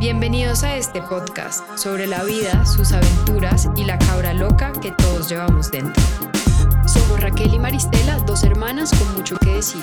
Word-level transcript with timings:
Bienvenidos 0.00 0.64
a 0.64 0.78
este 0.78 1.02
podcast 1.02 1.62
sobre 1.76 2.06
la 2.06 2.24
vida, 2.24 2.64
sus 2.64 2.90
aventuras 2.94 3.68
y 3.76 3.84
la 3.84 3.98
cabra 3.98 4.32
loca 4.32 4.72
que 4.80 4.92
todos 4.92 5.28
llevamos 5.28 5.70
dentro. 5.70 6.02
Somos 6.86 7.20
Raquel 7.20 7.52
y 7.52 7.58
Maristela, 7.58 8.16
dos 8.26 8.42
hermanas 8.42 8.92
con 8.98 9.14
mucho 9.14 9.36
que 9.36 9.56
decir. 9.56 9.82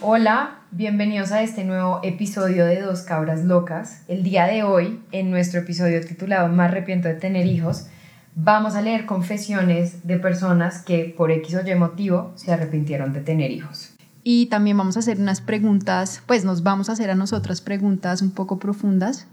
Hola, 0.00 0.60
bienvenidos 0.70 1.30
a 1.30 1.42
este 1.42 1.62
nuevo 1.62 2.00
episodio 2.04 2.64
de 2.64 2.80
Dos 2.80 3.02
Cabras 3.02 3.44
Locas. 3.44 4.02
El 4.08 4.22
día 4.22 4.46
de 4.46 4.62
hoy, 4.62 5.02
en 5.12 5.30
nuestro 5.30 5.60
episodio 5.60 6.00
titulado 6.00 6.48
Me 6.48 6.62
arrepiento 6.62 7.06
de 7.06 7.16
tener 7.16 7.44
hijos, 7.44 7.88
vamos 8.34 8.76
a 8.76 8.80
leer 8.80 9.04
confesiones 9.04 10.06
de 10.06 10.16
personas 10.16 10.82
que 10.82 11.12
por 11.14 11.30
X 11.32 11.54
o 11.56 11.68
Y 11.68 11.74
motivo 11.74 12.32
se 12.36 12.50
arrepintieron 12.50 13.12
de 13.12 13.20
tener 13.20 13.50
hijos. 13.50 13.95
Y 14.28 14.46
también 14.46 14.76
vamos 14.76 14.96
a 14.96 14.98
hacer 14.98 15.20
unas 15.20 15.40
preguntas, 15.40 16.20
pues 16.26 16.44
nos 16.44 16.64
vamos 16.64 16.88
a 16.88 16.94
hacer 16.94 17.10
a 17.10 17.14
nosotras 17.14 17.60
preguntas 17.60 18.22
un 18.22 18.32
poco 18.32 18.58
profundas, 18.58 19.28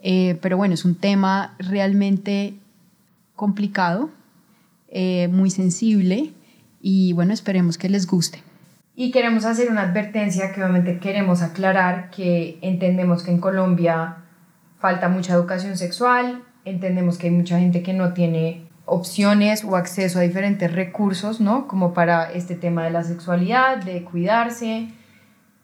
eh, 0.00 0.38
pero 0.40 0.56
bueno, 0.56 0.74
es 0.74 0.84
un 0.84 0.94
tema 0.94 1.56
realmente 1.58 2.54
complicado, 3.34 4.10
eh, 4.90 5.26
muy 5.26 5.50
sensible 5.50 6.30
y 6.80 7.14
bueno, 7.14 7.32
esperemos 7.32 7.78
que 7.78 7.88
les 7.88 8.06
guste. 8.06 8.40
Y 8.94 9.10
queremos 9.10 9.44
hacer 9.44 9.72
una 9.72 9.82
advertencia 9.82 10.52
que 10.52 10.62
obviamente 10.62 11.00
queremos 11.00 11.42
aclarar 11.42 12.10
que 12.10 12.60
entendemos 12.62 13.24
que 13.24 13.32
en 13.32 13.40
Colombia 13.40 14.18
falta 14.78 15.08
mucha 15.08 15.34
educación 15.34 15.76
sexual, 15.76 16.44
entendemos 16.64 17.18
que 17.18 17.26
hay 17.26 17.32
mucha 17.32 17.58
gente 17.58 17.82
que 17.82 17.92
no 17.92 18.12
tiene 18.12 18.67
opciones 18.88 19.64
o 19.64 19.76
acceso 19.76 20.18
a 20.18 20.22
diferentes 20.22 20.72
recursos, 20.72 21.40
¿no? 21.40 21.68
Como 21.68 21.94
para 21.94 22.32
este 22.32 22.54
tema 22.54 22.84
de 22.84 22.90
la 22.90 23.04
sexualidad, 23.04 23.78
de 23.78 24.02
cuidarse, 24.02 24.88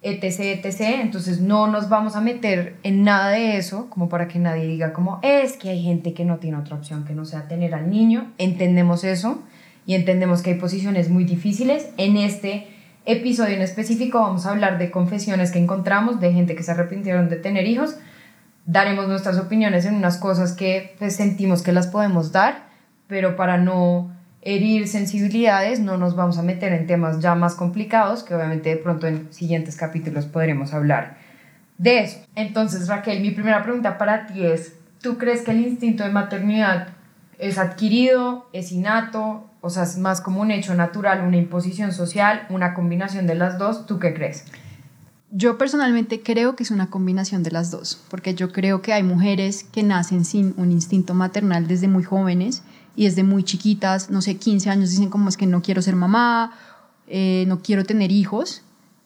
etc., 0.03 0.65
etc. 0.65 0.81
Entonces 1.01 1.41
no 1.41 1.67
nos 1.67 1.89
vamos 1.89 2.15
a 2.15 2.21
meter 2.21 2.77
en 2.83 3.03
nada 3.03 3.31
de 3.31 3.57
eso, 3.57 3.89
como 3.89 4.09
para 4.09 4.29
que 4.29 4.39
nadie 4.39 4.67
diga 4.67 4.93
como, 4.93 5.19
es 5.23 5.55
que 5.55 5.71
hay 5.71 5.83
gente 5.83 6.13
que 6.13 6.25
no 6.25 6.37
tiene 6.37 6.59
otra 6.59 6.77
opción 6.77 7.05
que 7.05 7.15
no 7.15 7.25
sea 7.25 7.49
tener 7.49 7.75
al 7.75 7.91
niño. 7.91 8.33
Entendemos 8.39 9.03
eso 9.05 9.43
y 9.87 9.95
entendemos 9.95 10.43
que 10.43 10.51
hay 10.51 10.59
posiciones 10.59 11.09
muy 11.09 11.25
difíciles. 11.25 11.89
En 11.97 12.17
este 12.17 12.69
episodio 13.07 13.55
en 13.55 13.63
específico 13.63 14.21
vamos 14.21 14.47
a 14.47 14.51
hablar 14.51 14.79
de 14.79 14.91
confesiones 14.91 15.51
que 15.51 15.59
encontramos 15.59 16.21
de 16.21 16.33
gente 16.33 16.55
que 16.55 16.63
se 16.63 16.73
arrepintieron 16.73 17.29
de 17.29 17.37
tener 17.37 17.67
hijos. 17.67 17.97
Daremos 18.67 19.09
nuestras 19.09 19.39
opiniones 19.39 19.85
en 19.87 19.95
unas 19.95 20.19
cosas 20.19 20.53
que 20.53 20.95
pues, 20.99 21.17
sentimos 21.17 21.63
que 21.63 21.73
las 21.73 21.87
podemos 21.87 22.33
dar 22.33 22.74
pero 23.15 23.37
para 23.37 23.59
no 23.59 24.11
herir 24.43 24.89
sensibilidades 24.89 25.79
no 25.79 25.97
nos 25.97 26.17
vamos 26.17 26.37
a 26.37 26.43
meter 26.43 26.73
en 26.73 26.89
temas 26.89 27.21
ya 27.21 27.37
más 27.37 27.55
complicados 27.55 28.25
que 28.25 28.35
obviamente 28.35 28.71
de 28.71 28.77
pronto 28.77 29.07
en 29.07 29.33
siguientes 29.33 29.77
capítulos 29.77 30.25
podremos 30.25 30.75
hablar 30.75 31.17
de 31.79 32.01
eso. 32.01 32.19
Entonces 32.35 32.89
Raquel, 32.89 33.23
mi 33.23 33.31
primera 33.31 33.63
pregunta 33.63 33.99
para 33.99 34.27
ti 34.27 34.45
es, 34.45 34.73
¿tú 35.01 35.17
crees 35.17 35.43
que 35.43 35.53
el 35.53 35.61
instinto 35.61 36.03
de 36.03 36.11
maternidad 36.11 36.89
es 37.39 37.57
adquirido, 37.57 38.49
es 38.53 38.73
innato, 38.73 39.49
o 39.61 39.71
sea, 39.71 39.85
es 39.85 39.97
más 39.97 40.21
como 40.21 40.41
un 40.41 40.51
hecho 40.51 40.75
natural, 40.75 41.21
una 41.25 41.37
imposición 41.37 41.93
social, 41.93 42.49
una 42.51 42.75
combinación 42.75 43.29
de 43.29 43.37
las 43.37 43.59
dos? 43.59 43.87
¿Tú 43.87 44.01
qué 44.01 44.13
crees? 44.13 44.45
Yo 45.31 45.57
personalmente 45.57 46.21
creo 46.21 46.57
que 46.57 46.65
es 46.65 46.73
una 46.73 46.91
combinación 46.91 47.45
de 47.45 47.53
las 47.53 47.71
dos, 47.71 48.03
porque 48.09 48.35
yo 48.35 48.51
creo 48.51 48.83
que 48.83 48.93
hay 48.93 49.05
mujeres 49.05 49.63
que 49.63 49.85
nacen 49.85 50.25
sin 50.25 50.55
un 50.57 50.73
instinto 50.73 51.15
maternal 51.15 51.69
desde 51.69 51.87
muy 51.87 52.03
jóvenes 52.03 52.65
y 52.97 53.05
desde 53.05 53.23
muy 53.23 53.43
chiquitas, 53.43 54.11
no 54.11 54.23
sé, 54.23 54.37
15 54.37 54.71
años, 54.71 54.91
dicen 54.91 55.11
como 55.11 55.29
es 55.29 55.37
que 55.37 55.47
no 55.47 55.63
quiero 55.63 55.83
ser 55.83 55.97
mamá, 55.97 56.53
eh, 57.07 57.45
no 57.49 57.61
quiero 57.61 57.85
tener 57.85 58.13
hijos, 58.13 58.63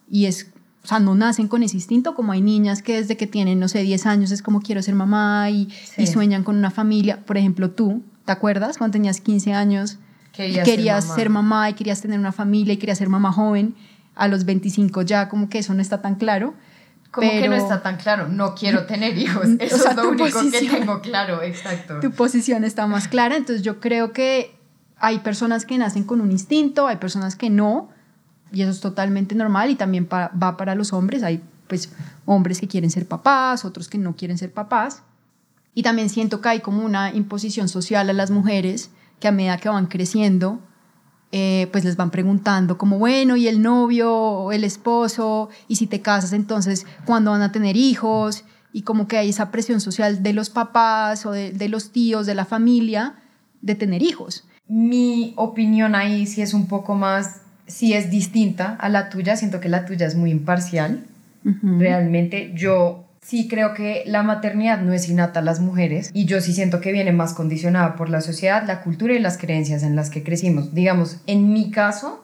y 0.09 0.25
es, 0.25 0.47
o 0.83 0.87
sea, 0.87 0.99
no 0.99 1.15
nacen 1.15 1.47
con 1.47 1.63
ese 1.63 1.77
instinto, 1.77 2.15
como 2.15 2.31
hay 2.31 2.41
niñas 2.41 2.81
que 2.81 2.95
desde 2.95 3.17
que 3.17 3.27
tienen, 3.27 3.59
no 3.59 3.67
sé, 3.67 3.83
10 3.83 4.05
años 4.05 4.31
es 4.31 4.41
como 4.41 4.61
quiero 4.61 4.81
ser 4.81 4.95
mamá 4.95 5.49
y, 5.49 5.69
y 5.97 6.07
sueñan 6.07 6.43
con 6.43 6.57
una 6.57 6.71
familia. 6.71 7.25
Por 7.25 7.37
ejemplo, 7.37 7.71
tú, 7.71 8.01
¿te 8.25 8.31
acuerdas? 8.31 8.77
Cuando 8.77 8.93
tenías 8.93 9.21
15 9.21 9.53
años, 9.53 9.99
querías, 10.31 11.05
ser, 11.15 11.29
mamá. 11.29 11.69
y 11.69 11.73
querías 11.73 12.01
tener 12.01 12.19
una 12.19 12.31
familia 12.31 12.73
y 12.73 12.77
querías 12.77 12.97
ser 12.97 13.09
mamá 13.09 13.31
joven. 13.31 13.75
A 14.15 14.27
los 14.27 14.45
25 14.45 15.01
ya 15.03 15.29
como 15.29 15.49
que 15.49 15.59
eso 15.59 15.73
no 15.73 15.81
está 15.81 16.01
tan 16.01 16.15
claro. 16.15 16.53
Como 17.11 17.29
que 17.29 17.49
no 17.49 17.55
está 17.55 17.81
tan 17.81 17.97
claro, 17.97 18.27
no 18.27 18.53
quiero 18.53 18.85
tener 18.85 19.17
hijos. 19.17 19.45
Eso 19.59 19.89
es 19.89 19.95
lo 19.95 20.09
único 20.09 20.39
que 20.51 20.61
tengo 20.69 21.01
claro, 21.01 21.41
exacto. 21.41 21.99
Tu 21.99 22.11
posición 22.11 22.63
está 22.63 22.85
más 22.85 23.07
clara, 23.07 23.35
entonces 23.35 23.63
yo 23.63 23.79
creo 23.79 24.13
que 24.13 24.55
hay 24.97 25.19
personas 25.19 25.65
que 25.65 25.77
nacen 25.77 26.03
con 26.03 26.21
un 26.21 26.31
instinto, 26.31 26.87
hay 26.87 26.97
personas 26.97 27.35
que 27.35 27.49
no, 27.49 27.89
y 28.51 28.61
eso 28.61 28.71
es 28.71 28.81
totalmente 28.81 29.35
normal 29.35 29.69
y 29.69 29.75
también 29.75 30.07
va 30.11 30.57
para 30.57 30.75
los 30.75 30.93
hombres. 30.93 31.23
Hay 31.23 31.41
pues 31.67 31.91
hombres 32.25 32.59
que 32.59 32.67
quieren 32.67 32.89
ser 32.89 33.07
papás, 33.07 33.63
otros 33.63 33.87
que 33.87 33.97
no 33.97 34.15
quieren 34.15 34.37
ser 34.37 34.51
papás. 34.51 35.03
Y 35.73 35.83
también 35.83 36.09
siento 36.09 36.41
que 36.41 36.49
hay 36.49 36.59
como 36.59 36.83
una 36.83 37.13
imposición 37.13 37.69
social 37.69 38.09
a 38.09 38.13
las 38.13 38.31
mujeres 38.31 38.89
que 39.19 39.27
a 39.27 39.31
medida 39.31 39.57
que 39.57 39.69
van 39.69 39.85
creciendo 39.85 40.59
eh, 41.31 41.67
pues 41.71 41.83
les 41.85 41.95
van 41.95 42.09
preguntando 42.09 42.77
como, 42.77 42.97
bueno, 42.97 43.35
¿y 43.35 43.47
el 43.47 43.61
novio 43.61 44.51
el 44.51 44.63
esposo? 44.63 45.49
¿Y 45.67 45.75
si 45.75 45.85
te 45.85 46.01
casas 46.01 46.33
entonces, 46.33 46.87
cuándo 47.05 47.31
van 47.31 47.43
a 47.43 47.51
tener 47.51 47.77
hijos? 47.77 48.45
Y 48.73 48.81
como 48.81 49.07
que 49.07 49.17
hay 49.17 49.29
esa 49.29 49.51
presión 49.51 49.79
social 49.79 50.23
de 50.23 50.33
los 50.33 50.49
papás 50.49 51.25
o 51.25 51.31
de, 51.31 51.69
los 51.69 51.91
tíos, 51.91 52.25
de 52.25 52.35
la 52.35 52.45
familia, 52.45 53.15
de 53.61 53.75
tener 53.75 54.01
hijos. 54.01 54.45
Mi 54.67 55.33
opinión 55.35 55.95
ahí 55.95 56.25
sí 56.25 56.41
es 56.41 56.53
un 56.53 56.67
poco 56.67 56.95
más, 56.95 57.41
sí 57.67 57.93
es 57.93 58.09
distinta 58.09 58.75
a 58.79 58.89
la 58.89 59.09
tuya, 59.09 59.35
siento 59.35 59.59
que 59.59 59.69
la 59.69 59.85
tuya 59.85 60.07
es 60.07 60.15
muy 60.15 60.31
imparcial. 60.31 61.05
Realmente 61.43 62.51
yo 62.55 63.08
sí 63.21 63.47
creo 63.47 63.73
que 63.73 64.03
la 64.05 64.23
maternidad 64.23 64.81
no 64.81 64.93
es 64.93 65.09
innata 65.09 65.39
a 65.39 65.43
las 65.43 65.59
mujeres 65.59 66.09
y 66.13 66.25
yo 66.25 66.41
sí 66.41 66.53
siento 66.53 66.81
que 66.81 66.91
viene 66.91 67.11
más 67.11 67.33
condicionada 67.33 67.95
por 67.95 68.09
la 68.09 68.21
sociedad, 68.21 68.65
la 68.65 68.81
cultura 68.81 69.13
y 69.13 69.19
las 69.19 69.37
creencias 69.37 69.83
en 69.83 69.95
las 69.95 70.09
que 70.09 70.23
crecimos. 70.23 70.73
Digamos, 70.73 71.21
en 71.27 71.51
mi 71.51 71.71
caso, 71.71 72.23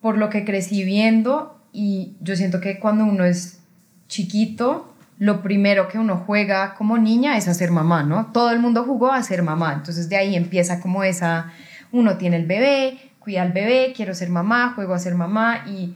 por 0.00 0.18
lo 0.18 0.30
que 0.30 0.44
crecí 0.44 0.84
viendo 0.84 1.60
y 1.72 2.16
yo 2.20 2.36
siento 2.36 2.60
que 2.60 2.78
cuando 2.78 3.04
uno 3.04 3.24
es 3.24 3.60
chiquito, 4.08 4.94
lo 5.18 5.42
primero 5.42 5.88
que 5.88 5.98
uno 5.98 6.22
juega 6.26 6.74
como 6.74 6.98
niña 6.98 7.36
es 7.36 7.48
a 7.48 7.54
ser 7.54 7.70
mamá, 7.70 8.02
¿no? 8.02 8.30
Todo 8.32 8.50
el 8.50 8.58
mundo 8.58 8.84
jugó 8.84 9.12
a 9.12 9.22
ser 9.22 9.42
mamá, 9.42 9.72
entonces 9.72 10.08
de 10.08 10.16
ahí 10.16 10.34
empieza 10.34 10.80
como 10.80 11.04
esa, 11.04 11.52
uno 11.92 12.16
tiene 12.16 12.36
el 12.36 12.46
bebé, 12.46 12.98
cuida 13.20 13.42
al 13.42 13.52
bebé, 13.52 13.92
quiero 13.94 14.14
ser 14.14 14.30
mamá, 14.30 14.72
juego 14.74 14.94
a 14.94 14.98
ser 14.98 15.14
mamá 15.14 15.64
y 15.66 15.94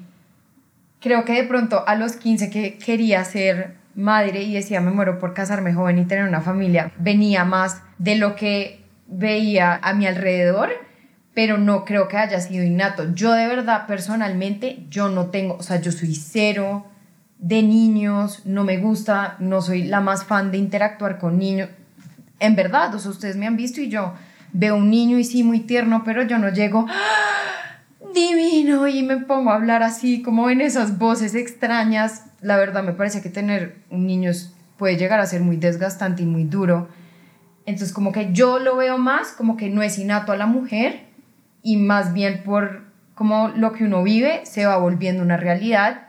creo 1.01 1.25
que 1.25 1.33
de 1.33 1.45
pronto 1.45 1.87
a 1.87 1.95
los 1.97 2.13
15 2.13 2.51
que 2.51 2.79
quería 2.79 3.25
ser 3.25 3.75
madre 3.97 4.43
y 4.43 4.53
decía, 4.53 4.81
me 4.81 4.91
muero 4.91 5.19
por 5.19 5.35
casarme 5.35 5.75
joven 5.75 5.99
y 5.99 6.05
tener 6.05 6.29
una 6.29 6.43
familia, 6.43 6.93
venía 6.99 7.45
más 7.45 7.83
de 7.99 8.17
lo 8.17 8.37
que 8.37 8.85
veía 9.09 9.81
a 9.83 9.95
mi 9.95 10.07
alrededor, 10.07 10.71
pero 11.35 11.59
no 11.59 11.85
creo 11.85 12.07
que 12.07 12.17
haya 12.17 12.41
sido 12.41 12.65
innato. 12.65 13.13
Yo 13.15 13.33
de 13.33 13.47
verdad, 13.47 13.87
personalmente, 13.87 14.85
yo 14.91 15.09
no 15.09 15.27
tengo, 15.27 15.57
o 15.57 15.63
sea, 15.63 15.81
yo 15.81 15.93
soy 15.93 16.15
cero 16.15 16.87
de 17.39 17.63
niños, 17.63 18.43
no 18.45 18.65
me 18.65 18.79
gusta, 18.79 19.37
no 19.39 19.61
soy 19.61 19.85
la 19.85 20.01
más 20.01 20.25
fan 20.25 20.51
de 20.51 20.59
interactuar 20.59 21.19
con 21.19 21.39
niños. 21.39 21.71
En 22.39 22.55
verdad, 22.55 22.95
o 22.95 22.99
sea, 22.99 23.11
ustedes 23.11 23.37
me 23.37 23.47
han 23.47 23.57
visto 23.57 23.81
y 23.81 23.89
yo 23.89 24.15
veo 24.53 24.77
un 24.77 24.91
niño 24.91 25.19
y 25.19 25.25
sí, 25.25 25.43
muy 25.43 25.61
tierno, 25.61 26.03
pero 26.05 26.23
yo 26.23 26.39
no 26.39 26.51
llego 26.51 26.87
¡Ah! 26.89 27.76
Divino 28.15 28.89
y 28.89 29.03
me 29.03 29.19
pongo 29.19 29.51
a 29.51 29.57
hablar 29.57 29.83
así 29.83 30.23
como 30.23 30.51
en 30.51 30.61
esas 30.61 30.99
voces 30.99 31.35
extrañas 31.35 32.25
la 32.41 32.57
verdad 32.57 32.83
me 32.83 32.93
parece 32.93 33.23
que 33.23 33.29
tener 33.29 33.77
un 33.91 34.07
niño 34.07 34.31
puede 34.77 34.97
llegar 34.97 35.21
a 35.21 35.27
ser 35.27 35.41
muy 35.41 35.57
desgastante 35.57 36.23
y 36.23 36.27
muy 36.27 36.45
duro. 36.45 36.89
Entonces 37.65 37.93
como 37.93 38.13
que 38.13 38.33
yo 38.33 38.59
lo 38.59 38.77
veo 38.77 38.99
más 38.99 39.33
como 39.33 39.57
que 39.57 39.69
no 39.69 39.83
es 39.83 39.99
innato 39.99 40.33
a 40.33 40.37
la 40.37 40.47
mujer 40.47 41.07
y 41.63 41.77
más 41.77 42.13
bien 42.13 42.43
por 42.45 42.85
como 43.15 43.49
lo 43.49 43.73
que 43.73 43.85
uno 43.85 44.03
vive 44.03 44.45
se 44.45 44.67
va 44.67 44.77
volviendo 44.77 45.23
una 45.23 45.37
realidad. 45.37 46.09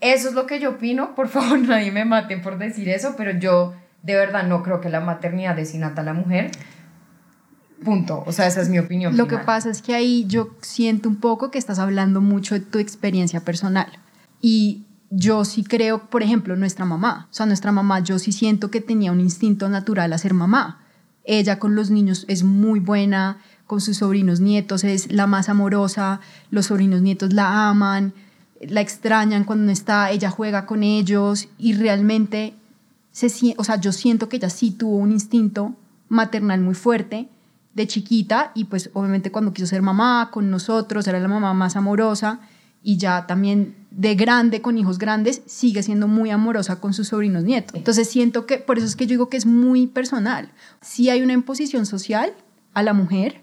Eso 0.00 0.28
es 0.28 0.34
lo 0.34 0.46
que 0.46 0.60
yo 0.60 0.70
opino, 0.70 1.14
por 1.14 1.28
favor 1.28 1.58
nadie 1.60 1.90
me 1.90 2.04
mate 2.04 2.38
por 2.38 2.58
decir 2.58 2.88
eso, 2.88 3.14
pero 3.16 3.32
yo 3.32 3.74
de 4.02 4.14
verdad 4.14 4.44
no 4.44 4.62
creo 4.62 4.80
que 4.80 4.88
la 4.88 5.00
maternidad 5.00 5.58
es 5.58 5.74
innata 5.74 6.02
a 6.02 6.04
la 6.04 6.14
mujer. 6.14 6.52
Punto. 7.84 8.24
O 8.26 8.32
sea, 8.32 8.46
esa 8.46 8.62
es 8.62 8.68
mi 8.68 8.78
opinión. 8.78 9.16
Lo 9.16 9.28
que 9.28 9.38
pasa 9.38 9.70
es 9.70 9.82
que 9.82 9.94
ahí 9.94 10.24
yo 10.26 10.50
siento 10.62 11.08
un 11.08 11.16
poco 11.16 11.50
que 11.50 11.58
estás 11.58 11.78
hablando 11.78 12.20
mucho 12.20 12.54
de 12.54 12.60
tu 12.60 12.78
experiencia 12.78 13.40
personal. 13.40 13.86
Y 14.40 14.84
yo 15.10 15.44
sí 15.44 15.62
creo, 15.62 16.08
por 16.10 16.22
ejemplo, 16.22 16.56
nuestra 16.56 16.84
mamá, 16.84 17.28
o 17.30 17.34
sea, 17.34 17.46
nuestra 17.46 17.72
mamá, 17.72 18.00
yo 18.00 18.18
sí 18.18 18.32
siento 18.32 18.70
que 18.70 18.80
tenía 18.80 19.12
un 19.12 19.20
instinto 19.20 19.68
natural 19.68 20.12
a 20.12 20.18
ser 20.18 20.34
mamá. 20.34 20.82
Ella 21.24 21.58
con 21.58 21.74
los 21.74 21.90
niños 21.90 22.24
es 22.28 22.44
muy 22.44 22.80
buena, 22.80 23.38
con 23.66 23.80
sus 23.80 23.98
sobrinos 23.98 24.40
nietos 24.40 24.84
es 24.84 25.12
la 25.12 25.26
más 25.26 25.48
amorosa, 25.48 26.20
los 26.50 26.66
sobrinos 26.66 27.02
nietos 27.02 27.32
la 27.32 27.68
aman, 27.68 28.14
la 28.60 28.80
extrañan 28.80 29.44
cuando 29.44 29.66
no 29.66 29.72
está, 29.72 30.10
ella 30.10 30.30
juega 30.30 30.66
con 30.66 30.82
ellos 30.82 31.48
y 31.58 31.74
realmente, 31.74 32.54
se, 33.10 33.54
o 33.56 33.64
sea, 33.64 33.80
yo 33.80 33.92
siento 33.92 34.28
que 34.28 34.36
ella 34.36 34.50
sí 34.50 34.70
tuvo 34.70 34.96
un 34.96 35.10
instinto 35.10 35.74
maternal 36.08 36.60
muy 36.60 36.74
fuerte 36.74 37.28
de 37.76 37.86
chiquita 37.86 38.52
y 38.54 38.64
pues 38.64 38.90
obviamente 38.94 39.30
cuando 39.30 39.52
quiso 39.52 39.66
ser 39.66 39.82
mamá 39.82 40.30
con 40.32 40.50
nosotros 40.50 41.06
era 41.06 41.20
la 41.20 41.28
mamá 41.28 41.52
más 41.52 41.76
amorosa 41.76 42.40
y 42.82 42.96
ya 42.96 43.26
también 43.26 43.76
de 43.90 44.14
grande, 44.14 44.62
con 44.62 44.78
hijos 44.78 44.98
grandes, 44.98 45.42
sigue 45.46 45.82
siendo 45.82 46.08
muy 46.08 46.30
amorosa 46.30 46.80
con 46.80 46.94
sus 46.94 47.08
sobrinos 47.08 47.44
nietos. 47.44 47.74
Entonces 47.74 48.08
siento 48.08 48.46
que, 48.46 48.58
por 48.58 48.78
eso 48.78 48.86
es 48.86 48.96
que 48.96 49.06
yo 49.06 49.10
digo 49.10 49.28
que 49.28 49.36
es 49.36 49.44
muy 49.44 49.86
personal. 49.86 50.50
Sí 50.80 51.10
hay 51.10 51.22
una 51.22 51.32
imposición 51.32 51.84
social 51.84 52.32
a 52.72 52.82
la 52.82 52.92
mujer 52.92 53.42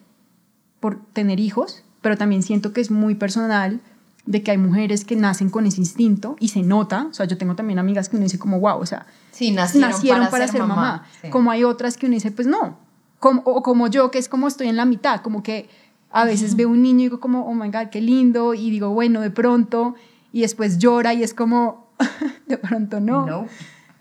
por 0.80 1.00
tener 1.14 1.40
hijos, 1.40 1.84
pero 2.02 2.18
también 2.18 2.42
siento 2.42 2.74
que 2.74 2.82
es 2.82 2.90
muy 2.90 3.16
personal 3.16 3.82
de 4.26 4.42
que 4.42 4.52
hay 4.52 4.58
mujeres 4.58 5.06
que 5.06 5.16
nacen 5.16 5.50
con 5.50 5.68
ese 5.68 5.82
instinto 5.82 6.38
y 6.40 6.48
se 6.48 6.64
nota, 6.64 7.08
o 7.10 7.14
sea, 7.14 7.26
yo 7.26 7.38
tengo 7.38 7.56
también 7.56 7.78
amigas 7.78 8.10
que 8.10 8.16
uno 8.16 8.24
dice 8.24 8.40
como, 8.40 8.60
wow, 8.60 8.80
o 8.80 8.86
sea, 8.86 9.06
sí, 9.32 9.52
nacieron, 9.52 10.30
para, 10.30 10.48
ser, 10.48 10.62
mamá, 10.62 11.06
como 11.30 11.52
hay 11.52 11.66
otras 11.66 11.98
que 11.98 12.06
uno 12.06 12.14
dice, 12.14 12.32
pues 12.32 12.48
no, 12.48 12.78
como, 13.24 13.42
o 13.46 13.64
como 13.64 13.88
yo, 13.88 14.12
que 14.12 14.20
es 14.20 14.28
como 14.28 14.50
estoy 14.50 14.68
en 14.68 14.76
la 14.76 14.84
mitad, 14.84 15.22
como 15.22 15.44
que 15.44 15.70
a 16.12 16.26
veces 16.26 16.58
veo 16.58 16.68
un 16.68 16.84
niño 16.84 17.00
y 17.00 17.04
digo 17.04 17.22
como, 17.22 17.48
oh 17.48 17.54
my 17.54 17.70
God, 17.70 17.88
qué 17.90 18.02
lindo, 18.02 18.54
y 18.54 18.70
digo, 18.70 18.90
bueno, 18.90 19.22
de 19.22 19.32
pronto 19.32 19.96
y 20.34 20.42
después 20.42 20.78
llora 20.78 21.14
y 21.14 21.24
es 21.24 21.34
como, 21.34 21.88
de 22.48 22.58
pronto 22.58 23.00
no. 23.00 23.48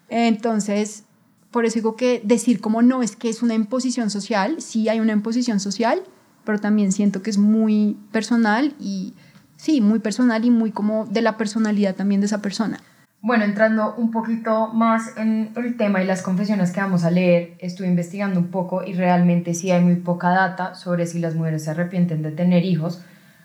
Entonces, 0.09 1.05
por 1.53 1.65
eso 1.65 1.77
digo 1.77 1.95
que 1.95 2.21
decir 2.25 2.61
como 2.61 2.83
no 2.83 3.01
es 3.01 3.15
que 3.15 3.29
es 3.29 3.45
una 3.45 3.55
imposición 3.55 4.11
social, 4.11 4.61
sí 4.61 4.89
hay 4.89 4.99
una 4.99 5.13
imposición 5.13 5.61
social, 5.61 6.03
pero 6.43 6.59
también 6.59 6.91
siento 6.91 7.23
que 7.23 7.31
es 7.31 7.39
muy 7.39 7.97
personal 8.11 8.75
y 8.81 9.15
sí, 9.57 9.81
muy 9.81 10.01
personal 10.01 10.45
y 10.45 10.51
muy 10.51 10.73
como 10.73 11.07
de 11.07 11.23
la 11.23 11.37
personalidad 11.37 11.95
también 11.95 12.21
de 12.21 12.27
esa 12.27 12.43
persona. 12.43 12.81
Bueno, 13.25 13.45
entrando 13.45 13.95
un 13.99 14.11
poquito 14.11 14.73
más 14.75 15.17
en 15.17 15.53
el 15.55 15.77
tema 15.77 16.03
y 16.03 16.07
las 16.07 16.23
confesiones 16.23 16.73
que 16.73 16.81
vamos 16.81 17.05
a 17.05 17.11
leer, 17.13 17.55
estuve 17.61 17.87
investigando 17.87 18.41
un 18.41 18.49
poco 18.49 18.83
y 18.83 18.95
realmente 18.95 19.55
sí 19.55 19.71
hay 19.71 19.81
muy 19.81 19.95
poca 19.95 20.31
data 20.31 20.75
sobre 20.75 21.07
si 21.07 21.21
las 21.21 21.37
mujeres 21.37 21.63
se 21.63 21.71
arrepienten 21.71 22.23
de 22.23 22.33
tener 22.33 22.65
hijos, 22.65 23.01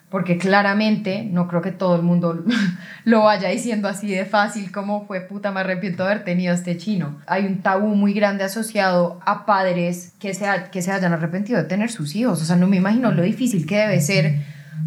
porque 0.10 0.40
claramente 0.40 1.30
no 1.32 1.48
creo 1.48 1.62
que 1.62 1.72
todo 1.72 1.96
el 1.96 2.02
mundo 2.02 2.44
lo 3.06 3.22
vaya 3.22 3.50
diciendo 3.50 3.88
así 3.88 4.08
de 4.10 4.26
fácil 4.26 4.72
como 4.72 5.06
fue 5.06 5.22
puta 5.22 5.52
me 5.52 5.60
arrepiento 5.60 6.04
de 6.04 6.10
haber 6.10 6.26
tenido 6.26 6.56
este 6.56 6.76
chino. 6.78 7.20
Hay 7.28 7.46
un 7.46 7.62
tabú 7.62 7.90
muy 7.90 8.14
grande 8.14 8.46
asociado 8.46 9.20
a 9.28 9.46
padres 9.46 10.14
que 10.20 10.34
se, 10.34 10.48
que 10.72 10.82
se 10.82 10.92
hayan 10.92 11.14
arrepentido 11.14 11.62
de 11.62 11.66
tener 11.66 11.92
sus 11.92 12.16
hijos, 12.16 12.42
o 12.42 12.46
sea, 12.46 12.56
no 12.56 12.66
me 12.66 12.78
imagino 12.78 13.12
lo 13.12 13.22
difícil 13.22 13.68
que 13.68 13.78
debe 13.78 14.02
ser, 14.02 14.40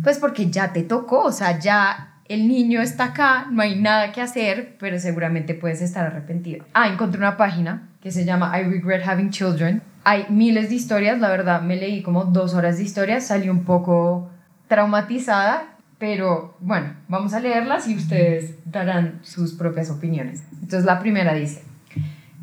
pues 0.02 0.18
porque 0.18 0.50
ya 0.50 0.72
te 0.72 0.82
tocó, 0.82 1.22
o 1.22 1.32
sea, 1.32 1.60
ya 1.60 2.09
el 2.30 2.46
niño 2.46 2.80
está 2.80 3.06
acá, 3.06 3.48
no 3.50 3.60
hay 3.60 3.74
nada 3.74 4.12
que 4.12 4.20
hacer, 4.20 4.76
pero 4.78 5.00
seguramente 5.00 5.52
puedes 5.54 5.82
estar 5.82 6.06
arrepentido. 6.06 6.64
Ah, 6.74 6.86
encontré 6.86 7.18
una 7.18 7.36
página 7.36 7.88
que 8.00 8.12
se 8.12 8.24
llama 8.24 8.56
I 8.56 8.62
Regret 8.62 9.02
Having 9.04 9.30
Children. 9.30 9.82
Hay 10.04 10.26
miles 10.28 10.68
de 10.68 10.76
historias, 10.76 11.18
la 11.18 11.28
verdad 11.28 11.60
me 11.60 11.74
leí 11.74 12.02
como 12.04 12.24
dos 12.26 12.54
horas 12.54 12.76
de 12.76 12.84
historias, 12.84 13.26
salí 13.26 13.48
un 13.48 13.64
poco 13.64 14.30
traumatizada, 14.68 15.74
pero 15.98 16.56
bueno, 16.60 16.94
vamos 17.08 17.34
a 17.34 17.40
leerlas 17.40 17.88
y 17.88 17.96
ustedes 17.96 18.54
darán 18.64 19.18
sus 19.22 19.54
propias 19.54 19.90
opiniones. 19.90 20.44
Entonces 20.52 20.84
la 20.84 21.00
primera 21.00 21.34
dice, 21.34 21.64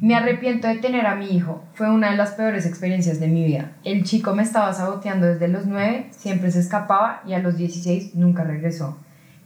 me 0.01 0.15
arrepiento 0.15 0.67
de 0.67 0.75
tener 0.79 1.07
a 1.07 1.15
mi 1.15 1.33
hijo, 1.33 1.63
fue 1.75 1.89
una 1.89 2.11
de 2.11 2.17
las 2.17 2.31
peores 2.31 2.65
experiencias 2.65 3.21
de 3.21 3.29
mi 3.29 3.45
vida. 3.45 3.71
El 3.85 4.03
chico 4.03 4.35
me 4.35 4.43
estaba 4.43 4.73
saboteando 4.73 5.27
desde 5.27 5.47
los 5.47 5.65
9, 5.65 6.07
siempre 6.11 6.51
se 6.51 6.59
escapaba 6.59 7.21
y 7.25 7.35
a 7.35 7.39
los 7.39 7.55
16 7.55 8.15
nunca 8.15 8.43
regresó. 8.43 8.97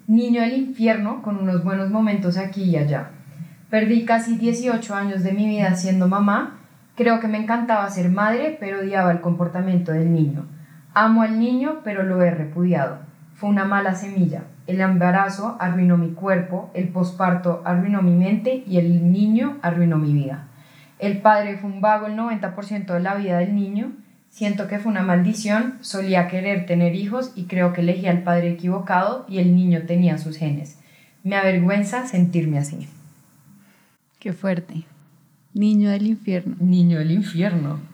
Niño 0.08 0.42
del 0.42 0.54
infierno 0.54 1.22
con 1.22 1.38
unos 1.38 1.64
buenos 1.64 1.90
momentos 1.90 2.38
aquí 2.38 2.64
y 2.64 2.76
allá. 2.76 3.12
Perdí 3.70 4.04
casi 4.04 4.36
18 4.38 4.96
años 4.96 5.24
de 5.24 5.32
mi 5.32 5.48
vida 5.48 5.76
siendo 5.76 6.08
mamá. 6.08 6.60
Creo 6.96 7.20
que 7.20 7.28
me 7.28 7.38
encantaba 7.38 7.90
ser 7.90 8.10
madre, 8.10 8.58
pero 8.60 8.80
odiaba 8.80 9.12
el 9.12 9.22
comportamiento 9.22 9.92
del 9.92 10.12
niño. 10.12 10.46
Amo 10.94 11.22
al 11.22 11.40
niño, 11.40 11.80
pero 11.84 12.04
lo 12.04 12.22
he 12.22 12.32
repudiado. 12.32 12.98
Fue 13.36 13.50
una 13.50 13.64
mala 13.64 13.96
semilla. 13.96 14.44
El 14.68 14.82
embarazo 14.82 15.56
arruinó 15.60 15.98
mi 15.98 16.12
cuerpo, 16.12 16.70
el 16.74 16.90
posparto 16.90 17.62
arruinó 17.64 18.02
mi 18.02 18.16
mente 18.16 18.64
y 18.68 18.78
el 18.78 19.12
niño 19.12 19.58
arruinó 19.62 19.98
mi 19.98 20.14
vida. 20.14 20.48
El 21.00 21.20
padre 21.22 21.58
fue 21.58 21.70
un 21.70 21.82
vago 21.82 22.08
el 22.08 22.18
90% 22.18 22.86
de 22.86 23.00
la 23.00 23.16
vida 23.16 23.40
del 23.40 23.56
niño. 23.56 23.94
Siento 24.32 24.68
que 24.68 24.80
fue 24.80 24.92
una 24.92 25.04
maldición, 25.04 25.76
solía 25.82 26.28
querer 26.28 26.66
tener 26.66 26.96
hijos 26.96 27.32
y 27.36 27.44
creo 27.44 27.74
que 27.74 27.82
elegí 27.82 28.08
al 28.08 28.24
padre 28.24 28.50
equivocado 28.52 29.26
y 29.30 29.38
el 29.38 29.56
niño 29.56 29.84
tenía 29.86 30.18
sus 30.18 30.38
genes. 30.38 30.78
Me 31.24 31.36
avergüenza 31.36 32.08
sentirme 32.08 32.58
así. 32.58 32.88
Qué 34.18 34.34
fuerte. 34.34 34.86
Niño 35.54 35.92
del 35.92 36.08
infierno. 36.08 36.56
Niño 36.60 36.98
del 36.98 37.12
infierno 37.12 37.92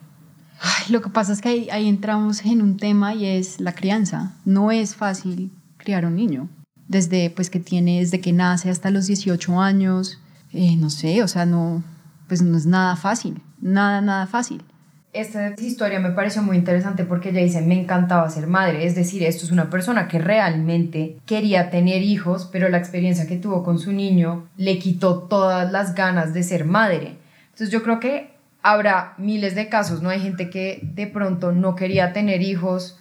lo 0.90 1.02
que 1.02 1.10
pasa 1.10 1.34
es 1.34 1.42
que 1.42 1.70
ahí, 1.72 1.88
entramos 1.88 2.44
en 2.46 2.62
un 2.62 2.78
tema 2.78 3.14
y 3.14 3.26
es 3.26 3.60
la 3.60 3.74
crianza. 3.74 4.34
No 4.46 4.72
es 4.72 4.96
fácil 4.96 5.52
criar 5.78 6.06
un 6.06 6.16
niño. 6.16 6.50
Desde 6.88 7.30
pues 7.30 7.50
que 7.50 7.60
tiene, 7.60 8.00
desde 8.00 8.22
que 8.22 8.34
nace 8.34 8.70
hasta 8.70 8.92
los 8.92 9.08
18 9.08 9.60
años, 9.60 10.20
eh, 10.54 10.76
no 10.78 10.90
sé, 10.90 11.22
o 11.22 11.28
sea, 11.28 11.46
no, 11.46 11.84
pues 12.28 12.42
no 12.42 12.58
es 12.58 12.66
nada 12.66 12.96
fácil, 12.96 13.42
nada, 13.60 14.00
nada 14.02 14.26
fácil. 14.26 14.64
Esta 15.14 15.56
historia 15.58 16.00
me 16.00 16.12
pareció 16.12 16.44
muy 16.44 16.58
interesante 16.58 17.04
porque 17.04 17.30
ella 17.30 17.42
dice, 17.42 17.62
me 17.62 17.80
encantaba 17.80 18.30
ser 18.30 18.46
madre, 18.46 18.86
es 18.86 18.94
decir, 18.94 19.24
esto 19.24 19.46
es 19.46 19.52
una 19.52 19.70
persona 19.70 20.08
que 20.08 20.20
realmente 20.20 21.18
quería 21.26 21.70
tener 21.70 22.04
hijos, 22.04 22.48
pero 22.52 22.70
la 22.70 22.78
experiencia 22.78 23.26
que 23.26 23.38
tuvo 23.38 23.64
con 23.64 23.80
su 23.80 23.94
niño 23.94 24.48
le 24.58 24.78
quitó 24.80 25.20
todas 25.24 25.72
las 25.72 25.96
ganas 25.96 26.34
de 26.34 26.44
ser 26.44 26.66
madre. 26.66 27.16
Entonces 27.46 27.72
yo 27.72 27.82
creo 27.82 28.00
que 28.00 28.32
habrá 28.62 29.14
miles 29.18 29.56
de 29.56 29.70
casos, 29.70 30.02
¿no? 30.02 30.10
Hay 30.10 30.20
gente 30.20 30.50
que 30.50 30.82
de 30.84 31.08
pronto 31.08 31.52
no 31.52 31.76
quería 31.76 32.14
tener 32.14 32.42
hijos, 32.42 33.00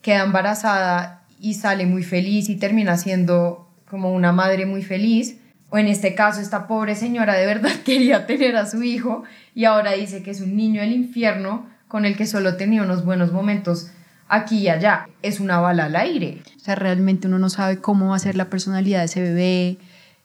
queda 0.00 0.22
embarazada 0.22 1.24
y 1.40 1.54
sale 1.54 1.86
muy 1.86 2.04
feliz 2.04 2.48
y 2.48 2.56
termina 2.56 2.96
siendo 2.96 3.68
como 3.90 4.12
una 4.12 4.32
madre 4.32 4.64
muy 4.64 4.82
feliz. 4.82 5.38
O 5.72 5.78
en 5.78 5.88
este 5.88 6.14
caso, 6.14 6.42
esta 6.42 6.66
pobre 6.66 6.94
señora 6.94 7.32
de 7.32 7.46
verdad 7.46 7.72
quería 7.84 8.26
tener 8.26 8.56
a 8.56 8.66
su 8.66 8.82
hijo 8.82 9.24
y 9.54 9.64
ahora 9.64 9.92
dice 9.92 10.22
que 10.22 10.30
es 10.30 10.42
un 10.42 10.54
niño 10.54 10.82
del 10.82 10.92
infierno 10.92 11.66
con 11.88 12.04
el 12.04 12.14
que 12.14 12.26
solo 12.26 12.56
tenía 12.58 12.82
unos 12.82 13.06
buenos 13.06 13.32
momentos 13.32 13.90
aquí 14.28 14.58
y 14.58 14.68
allá. 14.68 15.08
Es 15.22 15.40
una 15.40 15.60
bala 15.60 15.86
al 15.86 15.96
aire. 15.96 16.42
O 16.56 16.60
sea, 16.60 16.74
realmente 16.74 17.26
uno 17.26 17.38
no 17.38 17.48
sabe 17.48 17.78
cómo 17.78 18.10
va 18.10 18.16
a 18.16 18.18
ser 18.18 18.36
la 18.36 18.50
personalidad 18.50 18.98
de 18.98 19.06
ese 19.06 19.22
bebé, 19.22 19.78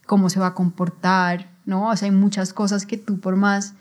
cómo 0.06 0.30
se 0.30 0.42
va 0.42 0.48
a 0.48 0.54
comportar, 0.54 1.48
¿no? 1.66 1.92
O 1.92 1.96
sea, 1.96 2.08
hay 2.08 2.16
muchas 2.16 2.52
cosas 2.52 2.86
que 2.86 2.98
tú 2.98 3.22
por 3.22 3.38
más 3.38 3.74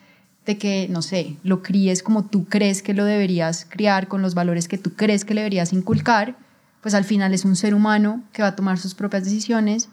de 0.44 0.58
que, 0.58 0.86
no 0.88 1.02
sé, 1.02 1.36
lo 1.42 1.64
críes 1.64 2.04
como 2.04 2.26
tú 2.26 2.44
crees 2.44 2.80
que 2.80 2.94
lo 2.94 3.04
deberías 3.04 3.66
criar, 3.69 4.06
con 4.06 4.22
los 4.22 4.36
valores 4.36 4.69
que 4.69 4.78
tú 4.78 4.94
crees 4.94 5.24
que 5.24 5.34
le 5.34 5.40
deberías 5.40 5.72
inculcar, 5.72 6.36
pues 6.80 6.94
al 6.94 7.02
final 7.02 7.34
es 7.34 7.44
un 7.44 7.56
ser 7.56 7.74
humano 7.74 8.22
que 8.32 8.42
va 8.42 8.48
a 8.48 8.56
tomar 8.56 8.78
sus 8.78 8.94
propias 8.94 9.24
decisiones, 9.24 9.88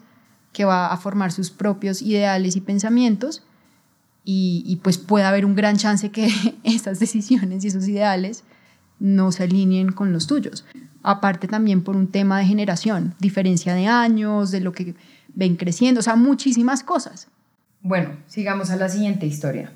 que 0.54 0.64
va 0.64 0.86
a 0.86 0.96
formar 0.96 1.32
sus 1.32 1.50
propios 1.50 2.00
ideales 2.00 2.56
y 2.56 2.62
pensamientos, 2.62 3.42
y, 4.26 4.80
pues 4.82 4.96
puede 4.96 5.26
haber 5.26 5.44
un 5.44 5.54
gran 5.54 5.76
chance 5.76 6.10
que 6.10 6.30
esas 6.64 6.98
decisiones 6.98 7.62
y 7.62 7.68
esos 7.68 7.86
ideales 7.86 8.42
no 8.98 9.32
se 9.32 9.42
alineen 9.42 9.92
con 9.92 10.14
los 10.14 10.26
tuyos. 10.26 10.64
Aparte 11.02 11.46
también 11.46 11.84
por 11.84 11.94
un 11.94 12.06
tema 12.06 12.38
de 12.38 12.46
generación, 12.46 13.14
diferencia 13.18 13.74
de 13.74 13.86
años, 13.86 14.50
de 14.50 14.60
lo 14.60 14.72
que 14.72 14.94
ven 15.34 15.56
creciendo, 15.56 16.00
o 16.00 16.02
sea, 16.02 16.16
muchísimas 16.16 16.82
cosas. 16.82 17.28
Bueno, 17.82 18.16
sigamos 18.26 18.70
a 18.70 18.76
la 18.76 18.88
siguiente 18.88 19.26
historia. 19.26 19.72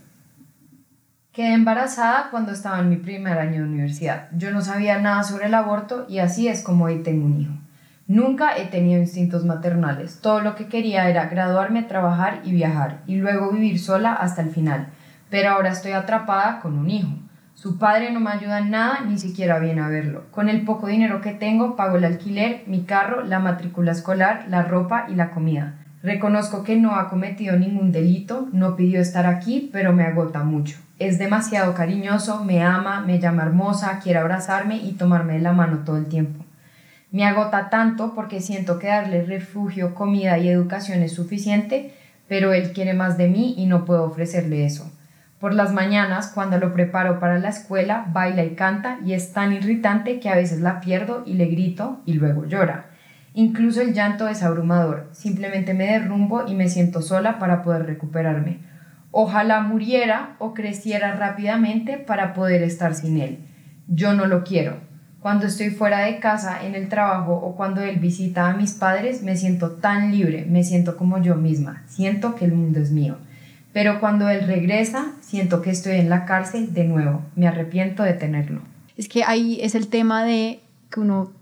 Quedé 1.33 1.53
embarazada 1.53 2.31
cuando 2.31 2.53
estaba 2.53 2.81
en 2.81 2.89
mi 2.89 2.97
primer 2.97 3.37
año 3.39 3.63
de 3.63 3.69
universidad. 3.69 4.31
Yo 4.35 4.51
no 4.51 4.63
sabía 4.63 4.99
nada 4.99 5.25
sobre 5.25 5.47
el 5.47 5.55
aborto 5.55 6.07
y 6.09 6.21
así 6.21 6.49
es 6.49 6.63
como 6.63 6.87
hoy 6.87 7.03
tengo 7.03 7.27
un 7.27 7.41
hijo. 7.41 7.53
Nunca 8.09 8.57
he 8.57 8.65
tenido 8.65 8.99
instintos 8.99 9.45
maternales. 9.45 10.21
Todo 10.21 10.41
lo 10.41 10.55
que 10.55 10.67
quería 10.67 11.09
era 11.09 11.27
graduarme, 11.27 11.83
trabajar 11.83 12.41
y 12.43 12.53
viajar, 12.53 13.03
y 13.07 13.17
luego 13.17 13.53
vivir 13.53 13.79
sola 13.79 14.15
hasta 14.15 14.43
el 14.43 14.51
final. 14.51 14.89
Pero 15.29 15.51
ahora 15.51 15.71
estoy 15.71 15.93
atrapada 15.93 16.61
con 16.61 16.77
un 16.79 16.91
hijo. 16.91 17.13
Su 17.55 17.79
padre 17.79 18.11
no 18.11 18.19
me 18.19 18.31
ayuda 18.31 18.59
en 18.59 18.71
nada, 18.71 19.01
ni 19.07 19.19
siquiera 19.19 19.59
viene 19.59 19.83
a 19.83 19.89
verlo. 19.89 20.25
Con 20.31 20.49
el 20.49 20.65
poco 20.65 20.87
dinero 20.87 21.21
que 21.21 21.35
tengo, 21.35 21.77
pago 21.77 21.99
el 21.99 22.05
alquiler, 22.05 22.63
mi 22.67 22.85
carro, 22.85 23.23
la 23.25 23.41
matrícula 23.41 23.93
escolar, 23.93 24.47
la 24.49 24.63
ropa 24.63 25.07
y 25.09 25.15
la 25.15 25.31
comida. 25.31 25.75
Reconozco 26.03 26.65
que 26.65 26.77
no 26.77 26.97
ha 26.97 27.11
cometido 27.11 27.59
ningún 27.59 27.93
delito, 27.93 28.49
no 28.53 28.75
pidió 28.75 29.01
estar 29.01 29.27
aquí, 29.27 29.69
pero 29.73 29.93
me 29.93 30.05
agota 30.05 30.43
mucho 30.45 30.79
es 30.99 31.19
demasiado 31.19 31.75
cariñoso, 31.75 32.45
me 32.45 32.63
ama, 32.63 33.01
me 33.03 33.21
llama 33.21 33.45
hermosa, 33.45 34.01
quiere 34.03 34.19
abrazarme 34.19 34.79
y 34.79 34.93
tomarme 34.93 35.35
de 35.35 35.41
la 35.41 35.53
mano 35.53 35.79
todo 35.85 35.97
el 35.97 36.07
tiempo. 36.07 36.45
Me 37.11 37.25
agota 37.25 37.71
tanto 37.71 38.15
porque 38.15 38.41
siento 38.41 38.79
que 38.79 38.89
darle 38.89 39.25
refugio, 39.25 39.95
comida 39.95 40.37
y 40.39 40.49
educación 40.49 41.03
es 41.03 41.13
suficiente, 41.13 41.95
pero 42.29 42.53
él 42.53 42.73
quiere 42.73 42.93
más 42.93 43.17
de 43.17 43.29
mí 43.29 43.55
y 43.57 43.65
no 43.65 43.87
puedo 43.87 44.05
ofrecerle 44.05 44.67
eso. 44.67 44.93
Por 45.41 45.55
las 45.55 45.73
mañanas, 45.73 46.33
cuando 46.35 46.59
lo 46.59 46.75
preparo 46.75 47.19
para 47.21 47.39
la 47.39 47.49
escuela, 47.49 48.07
baila 48.13 48.45
y 48.45 48.51
canta 48.51 48.99
y 49.05 49.15
es 49.15 49.33
tan 49.33 49.53
irritante 49.53 50.21
que 50.21 50.29
a 50.29 50.35
veces 50.35 50.61
la 50.61 50.81
pierdo 50.81 51.23
y 51.25 51.35
le 51.35 51.47
grito 51.47 52.01
y 52.05 52.15
luego 52.15 52.45
llora. 52.45 52.91
Incluso 53.35 53.81
el 53.81 53.95
llanto 53.95 54.29
es 54.29 54.43
abrumador, 54.43 55.09
simplemente 55.13 55.75
me 55.75 55.87
derrumbo 55.87 56.47
y 56.47 56.55
me 56.55 56.69
siento 56.69 57.01
sola 57.03 57.39
para 57.39 57.63
poder 57.63 57.87
recuperarme. 57.87 58.59
Ojalá 59.13 59.61
muriera 59.61 60.35
o 60.41 60.53
creciera 60.55 61.15
rápidamente 61.15 61.99
para 61.99 62.35
poder 62.35 62.63
estar 62.63 62.95
sin 62.95 63.21
él. 63.21 63.39
Yo 63.87 64.13
no 64.13 64.27
lo 64.27 64.45
quiero. 64.45 64.88
Cuando 65.21 65.47
estoy 65.47 65.71
fuera 65.71 66.01
de 66.01 66.21
casa, 66.21 66.65
en 66.65 66.77
el 66.77 66.89
trabajo 66.89 67.33
o 67.33 67.57
cuando 67.57 67.81
él 67.81 67.99
visita 67.99 68.49
a 68.49 68.57
mis 68.57 68.73
padres, 68.73 69.23
me 69.23 69.37
siento 69.37 69.73
tan 69.73 70.13
libre, 70.13 70.47
me 70.49 70.63
siento 70.63 70.97
como 70.97 71.21
yo 71.21 71.35
misma, 71.35 71.83
siento 71.89 72.37
que 72.37 72.45
el 72.45 72.53
mundo 72.53 72.79
es 72.79 72.93
mío. 72.93 73.17
Pero 73.73 73.99
cuando 73.99 74.29
él 74.29 74.47
regresa, 74.47 75.13
siento 75.21 75.61
que 75.61 75.71
estoy 75.71 75.97
en 75.97 76.09
la 76.09 76.25
cárcel 76.25 76.73
de 76.73 76.85
nuevo, 76.85 77.23
me 77.35 77.49
arrepiento 77.49 78.05
de 78.05 78.13
tenerlo. 78.13 78.61
Es 78.97 79.09
que 79.09 79.25
ahí 79.25 79.59
es 79.61 79.75
el 79.75 79.89
tema 79.89 80.25
de 80.25 80.61
que 80.91 81.01
uno, 81.01 81.33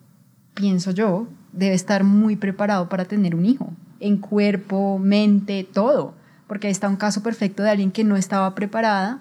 pienso 0.55 0.91
yo, 0.91 1.29
debe 1.53 1.75
estar 1.75 2.03
muy 2.03 2.37
preparado 2.37 2.89
para 2.89 3.05
tener 3.05 3.35
un 3.35 3.45
hijo, 3.45 3.71
en 4.01 4.17
cuerpo, 4.17 4.99
mente, 4.99 5.67
todo, 5.71 6.15
porque 6.47 6.71
está 6.71 6.89
un 6.89 6.97
caso 6.97 7.23
perfecto 7.23 7.63
de 7.63 7.71
alguien 7.71 7.91
que 7.91 8.05
no 8.05 8.17
estaba 8.17 8.55
preparada 8.55 9.21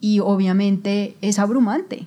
y 0.00 0.20
obviamente 0.20 1.16
es 1.20 1.38
abrumante. 1.38 2.06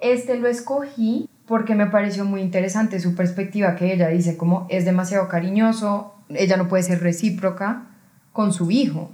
Este 0.00 0.38
lo 0.38 0.48
escogí 0.48 1.28
porque 1.46 1.74
me 1.74 1.86
pareció 1.86 2.24
muy 2.24 2.40
interesante 2.42 3.00
su 3.00 3.14
perspectiva 3.14 3.74
que 3.74 3.92
ella 3.92 4.08
dice 4.08 4.36
como 4.36 4.66
es 4.70 4.84
demasiado 4.84 5.28
cariñoso, 5.28 6.14
ella 6.28 6.56
no 6.56 6.68
puede 6.68 6.84
ser 6.84 7.00
recíproca 7.00 7.88
con 8.32 8.52
su 8.52 8.70
hijo. 8.70 9.10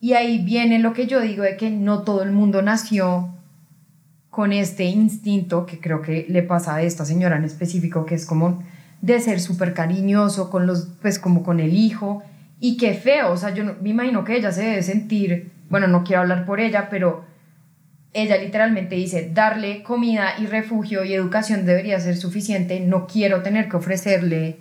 Y 0.00 0.14
ahí 0.14 0.42
viene 0.42 0.78
lo 0.78 0.94
que 0.94 1.06
yo 1.06 1.20
digo 1.20 1.42
de 1.42 1.58
que 1.58 1.70
no 1.70 2.04
todo 2.04 2.22
el 2.22 2.32
mundo 2.32 2.62
nació 2.62 3.34
con 4.30 4.52
este 4.52 4.84
instinto 4.84 5.66
que 5.66 5.78
creo 5.78 6.00
que 6.00 6.26
le 6.28 6.42
pasa 6.42 6.76
a 6.76 6.82
esta 6.82 7.04
señora 7.04 7.36
en 7.36 7.44
específico, 7.44 8.06
que 8.06 8.14
es 8.14 8.24
como 8.24 8.62
de 9.02 9.20
ser 9.20 9.40
súper 9.40 9.74
cariñoso 9.74 10.48
con 10.48 10.66
los, 10.66 10.88
pues 11.02 11.18
como 11.18 11.42
con 11.42 11.60
el 11.60 11.74
hijo. 11.74 12.22
Y 12.60 12.78
qué 12.78 12.94
feo, 12.94 13.32
o 13.32 13.36
sea, 13.36 13.52
yo 13.52 13.64
me 13.64 13.90
imagino 13.90 14.24
que 14.24 14.36
ella 14.36 14.52
se 14.52 14.62
debe 14.62 14.82
sentir, 14.82 15.52
bueno, 15.68 15.86
no 15.86 16.02
quiero 16.02 16.22
hablar 16.22 16.46
por 16.46 16.60
ella, 16.60 16.88
pero 16.88 17.25
ella 18.16 18.38
literalmente 18.38 18.94
dice, 18.94 19.30
darle 19.32 19.82
comida 19.82 20.38
y 20.38 20.46
refugio 20.46 21.04
y 21.04 21.12
educación 21.12 21.66
debería 21.66 22.00
ser 22.00 22.16
suficiente, 22.16 22.80
no 22.80 23.06
quiero 23.06 23.42
tener 23.42 23.68
que 23.68 23.76
ofrecerle 23.76 24.58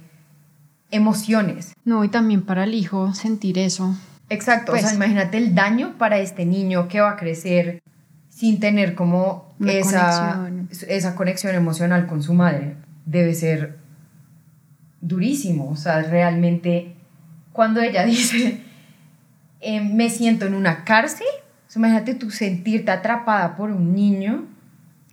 emociones. 0.92 1.74
No, 1.86 2.04
y 2.04 2.10
también 2.10 2.42
para 2.42 2.66
el 2.66 2.74
hijo 2.74 3.14
sentir 3.14 3.58
eso. 3.58 3.96
Exacto, 4.30 4.74
o 4.74 4.76
sea, 4.76 4.84
pues 4.84 4.96
imagínate 4.96 5.38
el 5.38 5.56
daño 5.56 5.98
para 5.98 6.20
este 6.20 6.46
niño 6.46 6.90
que 6.90 7.00
va 7.00 7.12
a 7.12 7.16
crecer 7.16 7.82
sin 8.30 8.60
tener 8.60 8.94
como 8.94 9.56
esa 9.66 10.34
conexión. 10.44 10.90
esa 10.90 11.16
conexión 11.16 11.56
emocional 11.56 12.08
con 12.08 12.22
su 12.22 12.34
madre. 12.34 12.76
Debe 13.06 13.34
ser 13.34 13.78
durísimo, 15.00 15.70
o 15.70 15.76
sea, 15.78 16.02
realmente 16.02 16.96
cuando 17.54 17.80
ella 17.80 18.04
dice, 18.06 18.60
eh, 19.62 19.80
me 19.80 20.10
siento 20.10 20.46
en 20.46 20.56
una 20.56 20.84
cárcel, 20.84 21.28
imagínate 21.76 22.16
tú 22.16 22.32
sentirte 22.32 22.92
atrapada 22.92 23.56
por 23.56 23.72
un 23.72 23.94
niño 23.94 24.46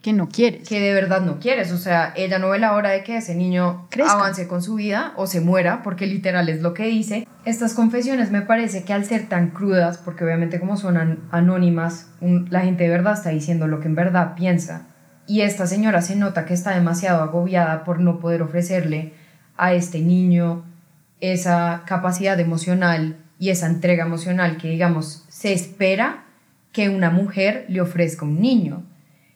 que 0.02 0.12
no 0.12 0.28
quieres. 0.28 0.68
Que 0.68 0.80
de 0.80 0.92
verdad 0.92 1.20
no 1.22 1.38
quieres. 1.38 1.70
O 1.72 1.78
sea, 1.78 2.12
ella 2.16 2.38
no 2.38 2.50
ve 2.50 2.58
la 2.58 2.74
hora 2.74 2.90
de 2.90 3.04
que 3.04 3.16
ese 3.16 3.34
niño 3.34 3.88
avance 4.08 4.48
con 4.48 4.60
su 4.60 4.74
vida 4.74 5.12
o 5.16 5.26
se 5.26 5.40
muera, 5.40 5.82
porque 5.82 6.06
literal 6.06 6.48
es 6.48 6.60
lo 6.60 6.74
que 6.74 6.86
dice. 6.86 7.26
Estas 7.44 7.74
confesiones 7.74 8.30
me 8.30 8.42
parece 8.42 8.84
que 8.84 8.92
al 8.92 9.04
ser 9.04 9.28
tan 9.28 9.50
crudas, 9.50 9.98
porque 9.98 10.24
obviamente 10.24 10.58
como 10.60 10.76
son 10.76 11.20
anónimas, 11.30 12.08
la 12.20 12.60
gente 12.60 12.84
de 12.84 12.90
verdad 12.90 13.14
está 13.14 13.30
diciendo 13.30 13.68
lo 13.68 13.80
que 13.80 13.86
en 13.86 13.94
verdad 13.94 14.34
piensa. 14.34 14.86
Y 15.26 15.42
esta 15.42 15.66
señora 15.66 16.02
se 16.02 16.16
nota 16.16 16.44
que 16.44 16.54
está 16.54 16.72
demasiado 16.72 17.22
agobiada 17.22 17.84
por 17.84 18.00
no 18.00 18.18
poder 18.18 18.42
ofrecerle 18.42 19.14
a 19.56 19.72
este 19.72 20.00
niño 20.00 20.64
esa 21.20 21.84
capacidad 21.86 22.38
emocional 22.40 23.16
y 23.38 23.50
esa 23.50 23.66
entrega 23.66 24.04
emocional 24.04 24.56
que 24.56 24.68
digamos 24.68 25.24
se 25.28 25.52
espera 25.52 26.24
que 26.72 26.88
una 26.88 27.10
mujer 27.10 27.66
le 27.68 27.80
ofrezca 27.80 28.24
un 28.24 28.40
niño. 28.40 28.82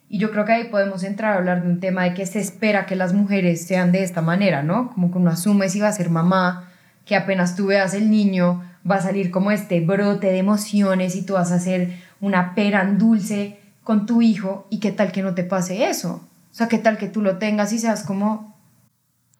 Y 0.09 0.19
yo 0.19 0.31
creo 0.31 0.45
que 0.45 0.53
ahí 0.53 0.65
podemos 0.71 1.03
entrar 1.03 1.35
a 1.35 1.39
hablar 1.39 1.63
de 1.63 1.69
un 1.69 1.81
tema 1.81 2.05
de 2.05 2.15
que 2.15 2.27
se 2.27 2.39
espera 2.39 2.87
que 2.87 2.97
las 2.97 3.13
mujeres 3.13 3.67
sean 3.67 3.93
de 3.93 4.03
esta 4.03 4.23
manera, 4.23 4.63
¿no? 4.63 4.91
Como 4.93 5.11
que 5.11 5.19
uno 5.19 5.31
asume 5.31 5.69
si 5.69 5.81
va 5.81 5.89
a 5.89 5.93
ser 5.93 6.11
mamá, 6.11 6.71
que 7.05 7.17
apenas 7.17 7.57
tú 7.57 7.67
veas 7.67 7.93
el 7.95 8.11
niño, 8.11 8.63
va 8.89 8.97
a 8.97 9.03
salir 9.03 9.31
como 9.31 9.51
este 9.51 9.81
brote 9.81 10.29
de 10.29 10.39
emociones 10.39 11.17
y 11.17 11.23
tú 11.23 11.35
vas 11.35 11.53
a 11.53 11.57
hacer 11.57 11.99
una 12.21 12.55
pera 12.55 12.85
dulce 12.85 13.59
con 13.83 14.07
tu 14.07 14.23
hijo 14.23 14.67
y 14.71 14.79
qué 14.81 14.93
tal 14.93 15.13
que 15.13 15.23
no 15.23 15.35
te 15.35 15.45
pase 15.45 15.89
eso. 15.89 16.29
O 16.51 16.55
sea, 16.55 16.69
qué 16.69 16.79
tal 16.79 16.97
que 16.97 17.09
tú 17.09 17.21
lo 17.21 17.39
tengas 17.39 17.73
y 17.73 17.79
seas 17.79 18.03
como... 18.03 18.57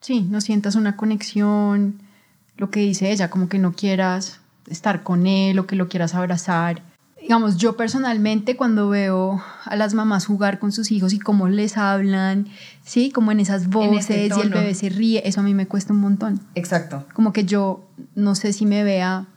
Sí, 0.01 0.21
no 0.29 0.41
sientas 0.41 0.75
una 0.75 0.95
conexión, 0.95 1.99
lo 2.57 2.69
que 2.69 2.81
dice 2.81 3.09
ella, 3.09 3.29
como 3.29 3.49
que 3.49 3.57
no 3.57 3.73
quieras 3.73 4.41
estar 4.69 5.01
con 5.03 5.25
él 5.25 5.57
o 5.59 5.65
que 5.65 5.75
lo 5.75 5.87
quieras 5.87 6.13
abrazar 6.13 6.81
digamos, 7.27 7.57
yo 7.57 7.75
personalmente 7.75 8.55
cuando 8.55 8.87
veo 8.87 9.43
a 9.65 9.75
las 9.75 9.93
mamás 9.93 10.25
jugar 10.25 10.59
con 10.59 10.71
sus 10.71 10.93
hijos 10.93 11.11
y 11.11 11.19
cómo 11.19 11.49
les 11.49 11.77
hablan, 11.77 12.47
sí, 12.85 13.11
como 13.11 13.33
en 13.33 13.41
esas 13.41 13.67
voces 13.67 14.31
y 14.33 14.39
el 14.39 14.49
bebé 14.49 14.73
se 14.73 14.87
ríe, 14.87 15.21
eso 15.25 15.41
a 15.41 15.43
mí 15.43 15.53
me 15.53 15.67
cuesta 15.67 15.91
un 15.91 15.99
montón. 15.99 16.39
Exacto. 16.55 17.05
Como 17.13 17.33
que 17.33 17.43
yo 17.43 17.85
no 18.15 18.33
sé 18.33 18.53
si 18.53 18.65
me 18.65 18.85
vea 18.85 19.27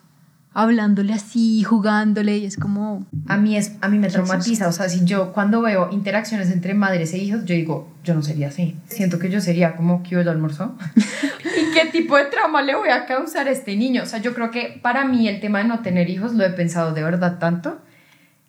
hablándole 0.53 1.13
así, 1.13 1.63
jugándole 1.63 2.39
y 2.39 2.47
es 2.47 2.57
como... 2.57 3.07
A 3.29 3.37
mí, 3.37 3.57
es, 3.57 3.77
a 3.81 3.89
mí 3.89 3.99
me 3.99 4.09
traumatiza, 4.09 4.67
o 4.67 4.73
sea, 4.73 4.89
si 4.89 5.05
yo 5.05 5.33
cuando 5.33 5.63
veo 5.63 5.89
interacciones 5.93 6.51
entre 6.51 6.75
madres 6.75 7.13
e 7.13 7.19
hijos, 7.19 7.45
yo 7.45 7.55
digo, 7.55 7.89
yo 8.03 8.15
no 8.15 8.23
sería 8.23 8.49
así. 8.49 8.77
Siento 8.89 9.19
que 9.19 9.31
yo 9.31 9.41
sería 9.41 9.77
como, 9.77 10.03
¿qué 10.03 10.17
el 10.17 10.29
almuerzo? 10.29 10.77
¿Y 10.97 11.73
qué 11.73 11.89
tipo 11.93 12.17
de 12.17 12.25
trauma 12.25 12.63
le 12.63 12.75
voy 12.75 12.89
a 12.89 13.07
causar 13.07 13.47
a 13.47 13.51
este 13.51 13.77
niño? 13.77 14.03
O 14.03 14.07
sea, 14.07 14.19
yo 14.19 14.35
creo 14.35 14.51
que 14.51 14.81
para 14.83 15.05
mí 15.05 15.29
el 15.29 15.41
tema 15.41 15.59
de 15.59 15.65
no 15.65 15.81
tener 15.81 16.11
hijos 16.11 16.35
lo 16.35 16.45
he 16.45 16.51
pensado 16.51 16.93
de 16.95 17.03
verdad 17.05 17.39
tanto, 17.39 17.81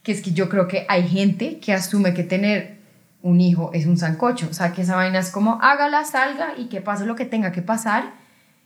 que 0.01 0.11
es 0.11 0.21
que 0.21 0.31
yo 0.31 0.49
creo 0.49 0.67
que 0.67 0.85
hay 0.89 1.07
gente 1.07 1.59
que 1.59 1.73
asume 1.73 2.15
que 2.15 2.23
tener 2.23 2.81
un 3.21 3.39
hijo 3.39 3.69
es 3.73 3.85
un 3.85 3.97
sancocho, 3.97 4.47
o 4.49 4.53
sea, 4.53 4.73
que 4.73 4.81
esa 4.81 4.95
vaina 4.95 5.19
es 5.19 5.29
como, 5.29 5.59
hágala, 5.61 6.03
salga 6.05 6.53
y 6.57 6.65
que 6.65 6.81
pase 6.81 7.05
lo 7.05 7.15
que 7.15 7.25
tenga 7.25 7.51
que 7.51 7.61
pasar. 7.61 8.13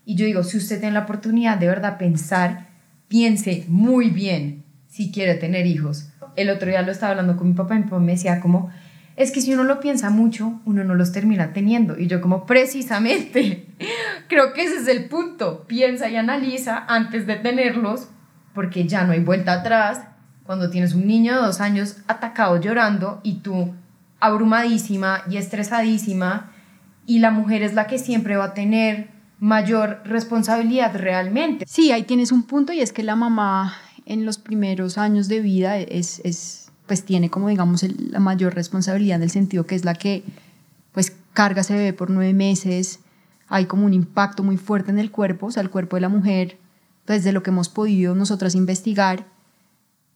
Y 0.06 0.16
yo 0.16 0.26
digo, 0.26 0.44
si 0.44 0.56
usted 0.56 0.80
tiene 0.80 0.94
la 0.94 1.02
oportunidad 1.02 1.58
de 1.58 1.68
verdad 1.68 1.98
pensar 1.98 2.75
piense 3.16 3.64
muy 3.70 4.10
bien 4.10 4.66
si 4.90 5.10
quiere 5.10 5.36
tener 5.36 5.66
hijos. 5.66 6.10
El 6.36 6.50
otro 6.50 6.68
día 6.68 6.82
lo 6.82 6.92
estaba 6.92 7.12
hablando 7.12 7.38
con 7.38 7.48
mi 7.48 7.54
papá 7.54 7.76
y 7.76 7.78
mi 7.78 7.84
papá 7.86 8.00
me 8.00 8.12
decía 8.12 8.42
como, 8.42 8.70
es 9.16 9.32
que 9.32 9.40
si 9.40 9.54
uno 9.54 9.64
lo 9.64 9.80
piensa 9.80 10.10
mucho, 10.10 10.60
uno 10.66 10.84
no 10.84 10.96
los 10.96 11.14
termina 11.14 11.54
teniendo. 11.54 11.98
Y 11.98 12.08
yo 12.08 12.20
como, 12.20 12.46
precisamente, 12.46 13.68
creo 14.28 14.52
que 14.52 14.66
ese 14.66 14.80
es 14.80 14.90
el 14.90 15.06
punto. 15.06 15.64
Piensa 15.66 16.10
y 16.10 16.18
analiza 16.18 16.84
antes 16.90 17.26
de 17.26 17.38
tenerlos, 17.38 18.10
porque 18.54 18.86
ya 18.86 19.06
no 19.06 19.14
hay 19.14 19.22
vuelta 19.22 19.54
atrás. 19.54 20.02
Cuando 20.44 20.70
tienes 20.70 20.94
un 20.94 21.08
niño 21.08 21.36
de 21.36 21.40
dos 21.40 21.62
años 21.62 22.00
atacado 22.10 22.60
llorando 22.60 23.22
y 23.24 23.36
tú 23.36 23.74
abrumadísima 24.20 25.22
y 25.30 25.38
estresadísima, 25.38 26.52
y 27.06 27.20
la 27.20 27.32
mujer 27.32 27.64
es 27.64 27.76
la 27.76 27.88
que 27.88 27.98
siempre 27.98 28.36
va 28.36 28.44
a 28.48 28.54
tener 28.54 29.15
mayor 29.40 30.02
responsabilidad 30.06 30.96
realmente. 30.96 31.66
Sí, 31.68 31.92
ahí 31.92 32.04
tienes 32.04 32.32
un 32.32 32.44
punto 32.44 32.74
y 32.74 32.82
es 32.82 32.92
que 32.94 33.04
la 33.04 33.16
mamá 33.16 33.76
en 34.06 34.26
los 34.26 34.38
primeros 34.38 34.98
años 34.98 35.28
de 35.28 35.42
vida 35.42 35.78
es, 35.78 36.22
es 36.24 36.72
pues 36.86 37.04
tiene 37.04 37.30
como 37.30 37.50
digamos 37.50 37.84
la 37.84 38.20
mayor 38.20 38.54
responsabilidad 38.54 39.18
en 39.18 39.24
el 39.24 39.32
sentido 39.32 39.66
que 39.66 39.76
es 39.76 39.84
la 39.84 39.96
que 39.96 40.24
pues 40.94 41.14
carga 41.34 41.62
ese 41.62 41.74
bebé 41.74 41.94
por 41.94 42.10
nueve 42.10 42.34
meses, 42.34 43.00
hay 43.48 43.66
como 43.66 43.86
un 43.86 43.94
impacto 43.94 44.44
muy 44.44 44.58
fuerte 44.58 44.92
en 44.92 45.00
el 45.00 45.12
cuerpo, 45.12 45.48
o 45.48 45.52
sea, 45.52 45.62
el 45.62 45.70
cuerpo 45.70 45.98
de 45.98 46.02
la 46.02 46.10
mujer, 46.10 46.58
desde 47.06 47.32
lo 47.32 47.44
que 47.44 47.52
hemos 47.52 47.70
podido 47.70 48.16
nosotras 48.16 48.56
investigar, 48.56 49.26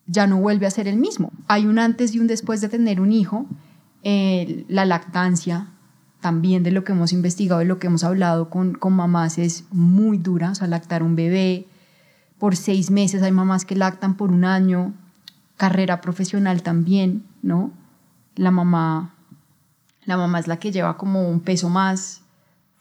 ya 0.07 0.25
no 0.25 0.39
vuelve 0.39 0.65
a 0.65 0.71
ser 0.71 0.87
el 0.87 0.97
mismo. 0.97 1.31
Hay 1.47 1.67
un 1.67 1.77
antes 1.77 2.15
y 2.15 2.19
un 2.19 2.27
después 2.27 2.61
de 2.61 2.69
tener 2.69 2.99
un 2.99 3.11
hijo, 3.11 3.45
eh, 4.03 4.65
la 4.67 4.85
lactancia, 4.85 5.67
también 6.21 6.63
de 6.63 6.71
lo 6.71 6.83
que 6.83 6.91
hemos 6.91 7.13
investigado, 7.13 7.59
de 7.59 7.65
lo 7.65 7.79
que 7.79 7.87
hemos 7.87 8.03
hablado 8.03 8.49
con, 8.49 8.73
con 8.73 8.93
mamás, 8.93 9.37
es 9.37 9.65
muy 9.71 10.17
dura. 10.17 10.51
O 10.51 10.55
sea, 10.55 10.67
lactar 10.67 11.03
un 11.03 11.15
bebé 11.15 11.65
por 12.37 12.55
seis 12.55 12.91
meses, 12.91 13.21
hay 13.21 13.31
mamás 13.31 13.65
que 13.65 13.75
lactan 13.75 14.15
por 14.15 14.31
un 14.31 14.45
año, 14.45 14.93
carrera 15.57 16.01
profesional 16.01 16.61
también, 16.63 17.23
¿no? 17.41 17.71
La 18.35 18.51
mamá, 18.51 19.13
la 20.05 20.17
mamá 20.17 20.39
es 20.39 20.47
la 20.47 20.57
que 20.57 20.71
lleva 20.71 20.97
como 20.97 21.29
un 21.29 21.41
peso 21.41 21.69
más 21.69 22.21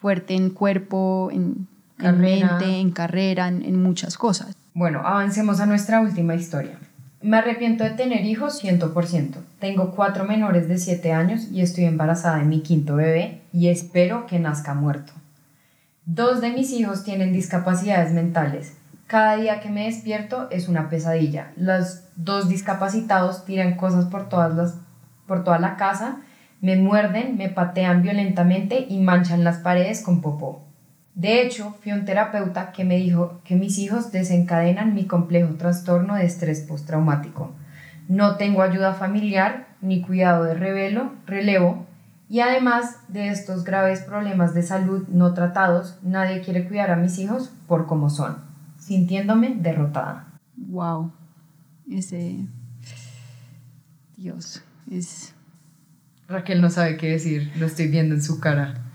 fuerte 0.01 0.35
en 0.35 0.51
cuerpo, 0.51 1.31
en, 1.33 1.67
en 1.99 2.21
mente, 2.21 2.79
en 2.79 2.93
carrera, 2.93 3.49
en 3.49 3.83
muchas 3.83 4.17
cosas. 4.17 4.55
Bueno, 4.75 5.01
avancemos 5.05 5.59
a 5.59 5.67
nuestra 5.67 6.01
última 6.01 6.37
historia. 6.37 6.79
Me 7.21 7.39
arrepiento 7.39 7.83
de 7.83 7.91
tener 7.91 8.25
hijos 8.25 8.63
100%. 8.63 9.39
Tengo 9.59 9.91
cuatro 9.91 10.25
menores 10.25 10.69
de 10.69 10.79
7 10.79 11.13
años 11.13 11.49
y 11.51 11.63
estoy 11.63 11.85
embarazada 11.85 12.39
de 12.39 12.45
mi 12.45 12.61
quinto 12.61 12.95
bebé 12.95 13.43
y 13.53 13.69
espero 13.69 14.27
que 14.27 14.39
nazca 14.39 14.75
muerto. 14.75 15.13
Dos 16.07 16.41
de 16.41 16.51
mis 16.51 16.71
hijos 16.73 17.03
tienen 17.03 17.33
discapacidades 17.33 18.13
mentales. 18.13 18.77
Cada 19.09 19.37
día 19.37 19.59
que 19.59 19.69
me 19.69 19.87
despierto 19.87 20.49
es 20.53 20.69
una 20.69 20.89
pesadilla. 20.89 21.51
Los 21.57 22.05
dos 22.15 22.49
discapacitados 22.49 23.45
tiran 23.45 23.75
cosas 23.75 24.05
por, 24.05 24.29
todas 24.29 24.55
las, 24.55 24.75
por 25.27 25.43
toda 25.43 25.59
la 25.59 25.77
casa, 25.77 26.19
me 26.61 26.77
muerden, 26.77 27.37
me 27.37 27.49
patean 27.49 28.03
violentamente 28.03 28.87
y 28.89 29.01
manchan 29.01 29.43
las 29.43 29.59
paredes 29.59 30.03
con 30.03 30.21
popó. 30.21 30.68
De 31.19 31.43
hecho, 31.43 31.75
fui 31.83 31.91
un 31.91 32.05
terapeuta 32.05 32.71
que 32.71 32.85
me 32.85 32.97
dijo 32.97 33.41
que 33.43 33.57
mis 33.57 33.77
hijos 33.79 34.13
desencadenan 34.13 34.95
mi 34.95 35.05
complejo 35.09 35.55
trastorno 35.55 36.15
de 36.15 36.25
estrés 36.25 36.61
postraumático. 36.61 37.51
No 38.07 38.37
tengo 38.37 38.63
ayuda 38.63 38.95
familiar 38.95 39.67
ni 39.81 40.01
cuidado 40.01 40.45
de 40.45 40.55
revelo, 40.55 41.13
relevo 41.27 41.87
Y 42.29 42.39
además 42.39 42.99
de 43.09 43.31
estos 43.31 43.65
graves 43.65 44.03
problemas 44.03 44.55
de 44.55 44.63
salud 44.63 45.09
no 45.09 45.35
tratados, 45.35 45.99
nadie 46.03 46.41
quiere 46.41 46.69
cuidar 46.69 46.93
a 46.93 46.97
mis 46.97 47.19
hijos 47.19 47.51
por 47.67 47.89
como 47.89 48.11
son, 48.11 48.37
sintiéndome 48.79 49.57
derrotada. 49.57 50.29
Wow. 50.57 51.11
Ese 51.91 52.47
Dios, 54.17 54.63
es 54.89 55.35
Raquel 56.29 56.61
no 56.61 56.71
sabe 56.71 56.97
qué 56.97 57.09
decir, 57.09 57.51
lo 57.59 57.67
estoy 57.67 57.89
viendo 57.89 58.15
en 58.15 58.23
su 58.23 58.39
cara. 58.39 58.88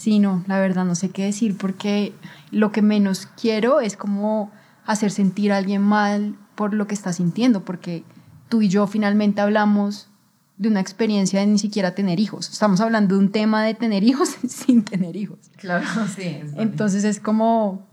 Sí, 0.00 0.18
no, 0.18 0.42
la 0.46 0.58
verdad 0.58 0.86
no 0.86 0.94
sé 0.94 1.10
qué 1.10 1.26
decir 1.26 1.58
porque 1.58 2.14
lo 2.50 2.72
que 2.72 2.80
menos 2.80 3.28
quiero 3.38 3.82
es 3.82 3.98
como 3.98 4.50
hacer 4.86 5.10
sentir 5.10 5.52
a 5.52 5.58
alguien 5.58 5.82
mal 5.82 6.36
por 6.54 6.72
lo 6.72 6.86
que 6.86 6.94
está 6.94 7.12
sintiendo, 7.12 7.66
porque 7.66 8.02
tú 8.48 8.62
y 8.62 8.68
yo 8.70 8.86
finalmente 8.86 9.42
hablamos 9.42 10.08
de 10.56 10.68
una 10.68 10.80
experiencia 10.80 11.40
de 11.40 11.48
ni 11.48 11.58
siquiera 11.58 11.94
tener 11.94 12.18
hijos. 12.18 12.48
Estamos 12.48 12.80
hablando 12.80 13.14
de 13.14 13.20
un 13.20 13.30
tema 13.30 13.62
de 13.62 13.74
tener 13.74 14.02
hijos 14.02 14.38
sin 14.48 14.86
tener 14.86 15.16
hijos. 15.16 15.38
Claro, 15.58 15.84
sí. 16.16 16.40
Entonces 16.56 17.04
es 17.04 17.20
como, 17.20 17.86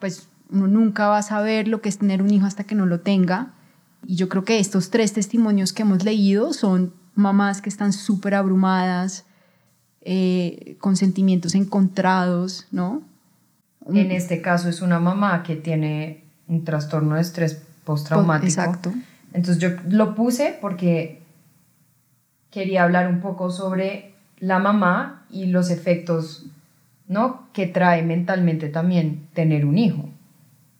pues 0.00 0.28
uno 0.48 0.66
nunca 0.66 1.08
va 1.08 1.18
a 1.18 1.22
saber 1.22 1.68
lo 1.68 1.82
que 1.82 1.90
es 1.90 1.98
tener 1.98 2.22
un 2.22 2.30
hijo 2.30 2.46
hasta 2.46 2.64
que 2.64 2.74
no 2.74 2.86
lo 2.86 3.00
tenga. 3.00 3.52
Y 4.06 4.16
yo 4.16 4.30
creo 4.30 4.46
que 4.46 4.60
estos 4.60 4.88
tres 4.88 5.12
testimonios 5.12 5.74
que 5.74 5.82
hemos 5.82 6.04
leído 6.04 6.54
son 6.54 6.94
mamás 7.14 7.60
que 7.60 7.68
están 7.68 7.92
súper 7.92 8.34
abrumadas, 8.34 9.26
eh, 10.04 10.76
con 10.80 10.96
sentimientos 10.96 11.54
encontrados, 11.54 12.66
¿no? 12.70 13.02
En 13.92 14.10
este 14.10 14.40
caso 14.40 14.68
es 14.68 14.80
una 14.82 14.98
mamá 14.98 15.42
que 15.42 15.56
tiene 15.56 16.24
un 16.46 16.64
trastorno 16.64 17.16
de 17.16 17.22
estrés 17.22 17.62
postraumático. 17.84 18.46
Exacto. 18.48 18.92
Entonces 19.32 19.58
yo 19.62 19.70
lo 19.88 20.14
puse 20.14 20.56
porque 20.60 21.22
quería 22.50 22.84
hablar 22.84 23.08
un 23.08 23.20
poco 23.20 23.50
sobre 23.50 24.14
la 24.38 24.58
mamá 24.58 25.26
y 25.30 25.46
los 25.46 25.70
efectos 25.70 26.46
¿no? 27.08 27.48
que 27.52 27.66
trae 27.66 28.02
mentalmente 28.02 28.68
también 28.68 29.26
tener 29.34 29.66
un 29.66 29.78
hijo. 29.78 30.08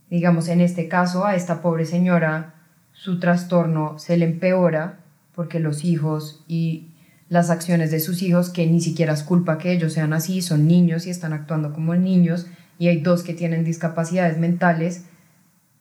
Digamos, 0.09 0.49
en 0.49 0.61
este 0.61 0.89
caso 0.89 1.25
a 1.25 1.35
esta 1.35 1.61
pobre 1.63 1.85
señora 1.85 2.55
su 2.93 3.19
trastorno 3.19 3.99
se 3.99 4.17
le 4.17 4.27
empeora 4.27 4.99
porque 5.35 5.59
los 5.59 5.85
hijos 5.85 6.45
y 6.47 6.89
las 7.29 7.51
acciones 7.51 7.91
de 7.91 8.01
sus 8.01 8.23
hijos, 8.23 8.51
que 8.51 8.67
ni 8.67 8.81
siquiera 8.81 9.13
es 9.13 9.23
culpa 9.23 9.59
que 9.59 9.73
ellos 9.73 9.93
sean 9.93 10.13
así, 10.13 10.43
son 10.43 10.67
niños 10.67 11.07
y 11.07 11.11
están 11.11 11.33
actuando 11.33 11.73
como 11.73 11.95
niños, 11.95 12.47
y 12.79 12.89
hay 12.89 13.01
dos 13.01 13.23
que 13.23 13.35
tienen 13.35 13.65
discapacidades 13.65 14.39
mentales, 14.39 15.05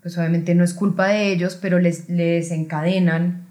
pues 0.01 0.17
obviamente 0.17 0.55
no 0.55 0.63
es 0.63 0.73
culpa 0.73 1.07
de 1.07 1.31
ellos, 1.31 1.57
pero 1.61 1.79
les, 1.79 2.09
les 2.09 2.51
encadenan 2.51 3.47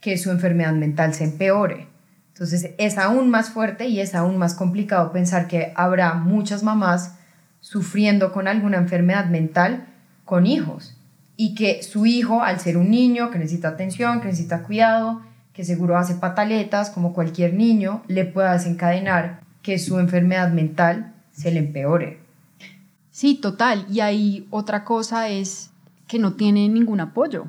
que 0.00 0.18
su 0.18 0.30
enfermedad 0.30 0.72
mental 0.72 1.14
se 1.14 1.24
empeore. 1.24 1.86
Entonces 2.28 2.70
es 2.78 2.98
aún 2.98 3.30
más 3.30 3.50
fuerte 3.50 3.86
y 3.86 4.00
es 4.00 4.14
aún 4.14 4.38
más 4.38 4.54
complicado 4.54 5.12
pensar 5.12 5.46
que 5.46 5.72
habrá 5.76 6.14
muchas 6.14 6.62
mamás 6.62 7.16
sufriendo 7.60 8.32
con 8.32 8.48
alguna 8.48 8.78
enfermedad 8.78 9.26
mental 9.26 9.86
con 10.24 10.46
hijos 10.46 10.96
y 11.36 11.54
que 11.54 11.82
su 11.82 12.06
hijo, 12.06 12.42
al 12.42 12.58
ser 12.60 12.76
un 12.76 12.90
niño 12.90 13.30
que 13.30 13.38
necesita 13.38 13.68
atención, 13.68 14.20
que 14.20 14.28
necesita 14.28 14.62
cuidado, 14.62 15.22
que 15.52 15.64
seguro 15.64 15.96
hace 15.96 16.14
pataletas 16.14 16.90
como 16.90 17.12
cualquier 17.12 17.54
niño, 17.54 18.02
le 18.08 18.24
pueda 18.24 18.52
desencadenar 18.52 19.40
que 19.62 19.78
su 19.78 19.98
enfermedad 19.98 20.52
mental 20.52 21.14
se 21.30 21.50
le 21.50 21.60
empeore. 21.60 22.20
Sí, 23.10 23.34
total. 23.34 23.86
Y 23.90 24.00
ahí 24.00 24.46
otra 24.50 24.84
cosa 24.84 25.28
es 25.28 25.70
que 26.06 26.18
no 26.18 26.34
tiene 26.34 26.68
ningún 26.68 27.00
apoyo. 27.00 27.46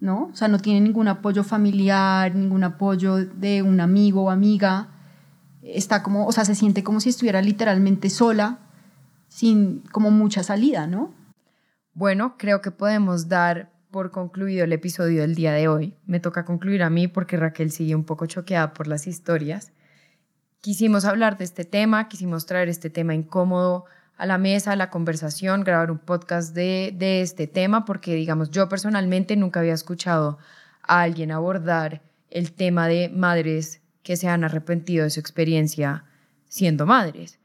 ¿no? 0.00 0.30
O 0.32 0.36
sea, 0.36 0.48
no 0.48 0.58
tiene 0.58 0.80
ningún 0.80 1.08
apoyo 1.08 1.42
familiar, 1.44 2.34
ningún 2.34 2.64
apoyo 2.64 3.16
de 3.16 3.62
un 3.62 3.80
amigo 3.80 4.24
o 4.24 4.30
amiga. 4.30 4.88
Está 5.62 6.02
como, 6.02 6.26
o 6.26 6.32
sea, 6.32 6.44
se 6.44 6.54
siente 6.54 6.84
como 6.84 7.00
si 7.00 7.08
estuviera 7.08 7.42
literalmente 7.42 8.10
sola, 8.10 8.58
sin 9.28 9.80
como 9.92 10.10
mucha 10.10 10.42
salida, 10.42 10.86
¿no? 10.86 11.12
Bueno, 11.94 12.36
creo 12.38 12.62
que 12.62 12.70
podemos 12.70 13.28
dar 13.28 13.70
por 13.90 14.10
concluido 14.10 14.64
el 14.64 14.72
episodio 14.72 15.22
del 15.22 15.34
día 15.34 15.52
de 15.52 15.68
hoy. 15.68 15.96
Me 16.06 16.20
toca 16.20 16.44
concluir 16.44 16.82
a 16.82 16.90
mí 16.90 17.08
porque 17.08 17.36
Raquel 17.36 17.70
sigue 17.70 17.94
un 17.94 18.04
poco 18.04 18.26
choqueada 18.26 18.74
por 18.74 18.86
las 18.86 19.06
historias. 19.06 19.72
Quisimos 20.60 21.04
hablar 21.04 21.38
de 21.38 21.44
este 21.44 21.64
tema, 21.64 22.08
quisimos 22.08 22.46
traer 22.46 22.68
este 22.68 22.90
tema 22.90 23.14
incómodo 23.14 23.84
a 24.16 24.26
la 24.26 24.36
mesa, 24.36 24.72
a 24.72 24.76
la 24.76 24.90
conversación, 24.90 25.62
grabar 25.64 25.90
un 25.90 25.98
podcast 25.98 26.54
de, 26.54 26.94
de 26.96 27.22
este 27.22 27.46
tema, 27.46 27.84
porque 27.84 28.14
digamos, 28.14 28.50
yo 28.50 28.68
personalmente 28.68 29.36
nunca 29.36 29.60
había 29.60 29.74
escuchado 29.74 30.38
a 30.82 31.02
alguien 31.02 31.30
abordar 31.30 32.02
el 32.30 32.52
tema 32.52 32.88
de 32.88 33.08
madres 33.08 33.80
que 34.02 34.16
se 34.16 34.28
han 34.28 34.44
arrepentido 34.44 35.04
de 35.04 35.10
su 35.10 35.20
experiencia 35.20 36.04
siendo 36.48 36.84
madres. 36.86 37.38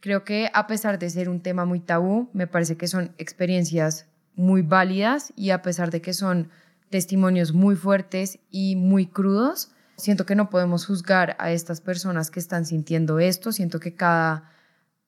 Creo 0.00 0.24
que 0.24 0.50
a 0.52 0.66
pesar 0.66 0.98
de 0.98 1.10
ser 1.10 1.28
un 1.28 1.40
tema 1.40 1.64
muy 1.64 1.80
tabú, 1.80 2.30
me 2.32 2.46
parece 2.46 2.76
que 2.76 2.88
son 2.88 3.14
experiencias 3.18 4.06
muy 4.34 4.62
válidas 4.62 5.32
y 5.36 5.50
a 5.50 5.62
pesar 5.62 5.90
de 5.90 6.00
que 6.00 6.14
son 6.14 6.50
testimonios 6.90 7.52
muy 7.52 7.76
fuertes 7.76 8.38
y 8.50 8.76
muy 8.76 9.06
crudos, 9.06 9.72
siento 9.96 10.26
que 10.26 10.34
no 10.34 10.50
podemos 10.50 10.86
juzgar 10.86 11.36
a 11.38 11.52
estas 11.52 11.80
personas 11.80 12.30
que 12.30 12.40
están 12.40 12.66
sintiendo 12.66 13.18
esto, 13.18 13.52
siento 13.52 13.80
que 13.80 13.94
cada 13.94 14.50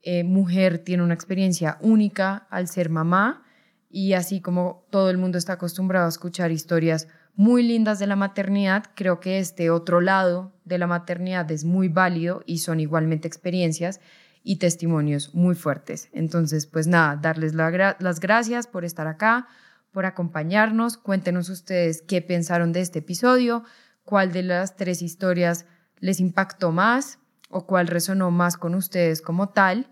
eh, 0.02 0.24
mujer 0.24 0.78
tiene 0.78 1.02
una 1.02 1.14
experiencia 1.14 1.78
única 1.80 2.46
al 2.50 2.68
ser 2.68 2.90
mamá 2.90 3.42
y 3.90 4.14
así 4.14 4.40
como 4.40 4.86
todo 4.90 5.10
el 5.10 5.18
mundo 5.18 5.38
está 5.38 5.54
acostumbrado 5.54 6.06
a 6.06 6.10
escuchar 6.10 6.50
historias 6.50 7.08
muy 7.36 7.62
lindas 7.62 7.98
de 7.98 8.06
la 8.06 8.16
maternidad, 8.16 8.84
creo 8.94 9.18
que 9.20 9.38
este 9.38 9.70
otro 9.70 10.00
lado 10.00 10.52
de 10.64 10.78
la 10.78 10.86
maternidad 10.86 11.50
es 11.50 11.64
muy 11.64 11.88
válido 11.88 12.42
y 12.46 12.58
son 12.58 12.80
igualmente 12.80 13.26
experiencias 13.26 14.00
y 14.44 14.56
testimonios 14.56 15.34
muy 15.34 15.56
fuertes. 15.56 16.08
Entonces, 16.12 16.66
pues 16.66 16.86
nada, 16.86 17.16
darles 17.16 17.54
las 17.54 18.20
gracias 18.20 18.68
por 18.68 18.84
estar 18.84 19.08
acá, 19.08 19.48
por 19.90 20.06
acompañarnos. 20.06 20.96
Cuéntenos 20.96 21.48
ustedes 21.48 22.02
qué 22.02 22.22
pensaron 22.22 22.72
de 22.72 22.82
este 22.82 23.00
episodio, 23.00 23.64
cuál 24.04 24.32
de 24.32 24.44
las 24.44 24.76
tres 24.76 25.02
historias 25.02 25.66
les 25.98 26.20
impactó 26.20 26.70
más 26.70 27.18
o 27.48 27.66
cuál 27.66 27.88
resonó 27.88 28.30
más 28.30 28.56
con 28.56 28.74
ustedes 28.74 29.22
como 29.22 29.48
tal 29.48 29.88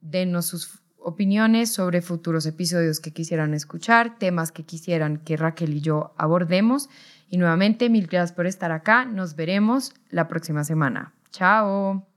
denos 0.00 0.46
sus 0.46 0.80
opiniones 0.98 1.72
sobre 1.72 2.02
futuros 2.02 2.46
episodios 2.46 3.00
que 3.00 3.12
quisieran 3.12 3.54
escuchar, 3.54 4.18
temas 4.18 4.52
que 4.52 4.64
quisieran 4.64 5.18
que 5.18 5.36
Raquel 5.36 5.74
y 5.74 5.80
yo 5.80 6.14
abordemos. 6.16 6.88
Y 7.28 7.38
nuevamente, 7.38 7.88
mil 7.88 8.06
gracias 8.06 8.32
por 8.32 8.46
estar 8.46 8.72
acá. 8.72 9.04
Nos 9.04 9.36
veremos 9.36 9.92
la 10.10 10.28
próxima 10.28 10.64
semana. 10.64 11.14
Chao. 11.30 12.09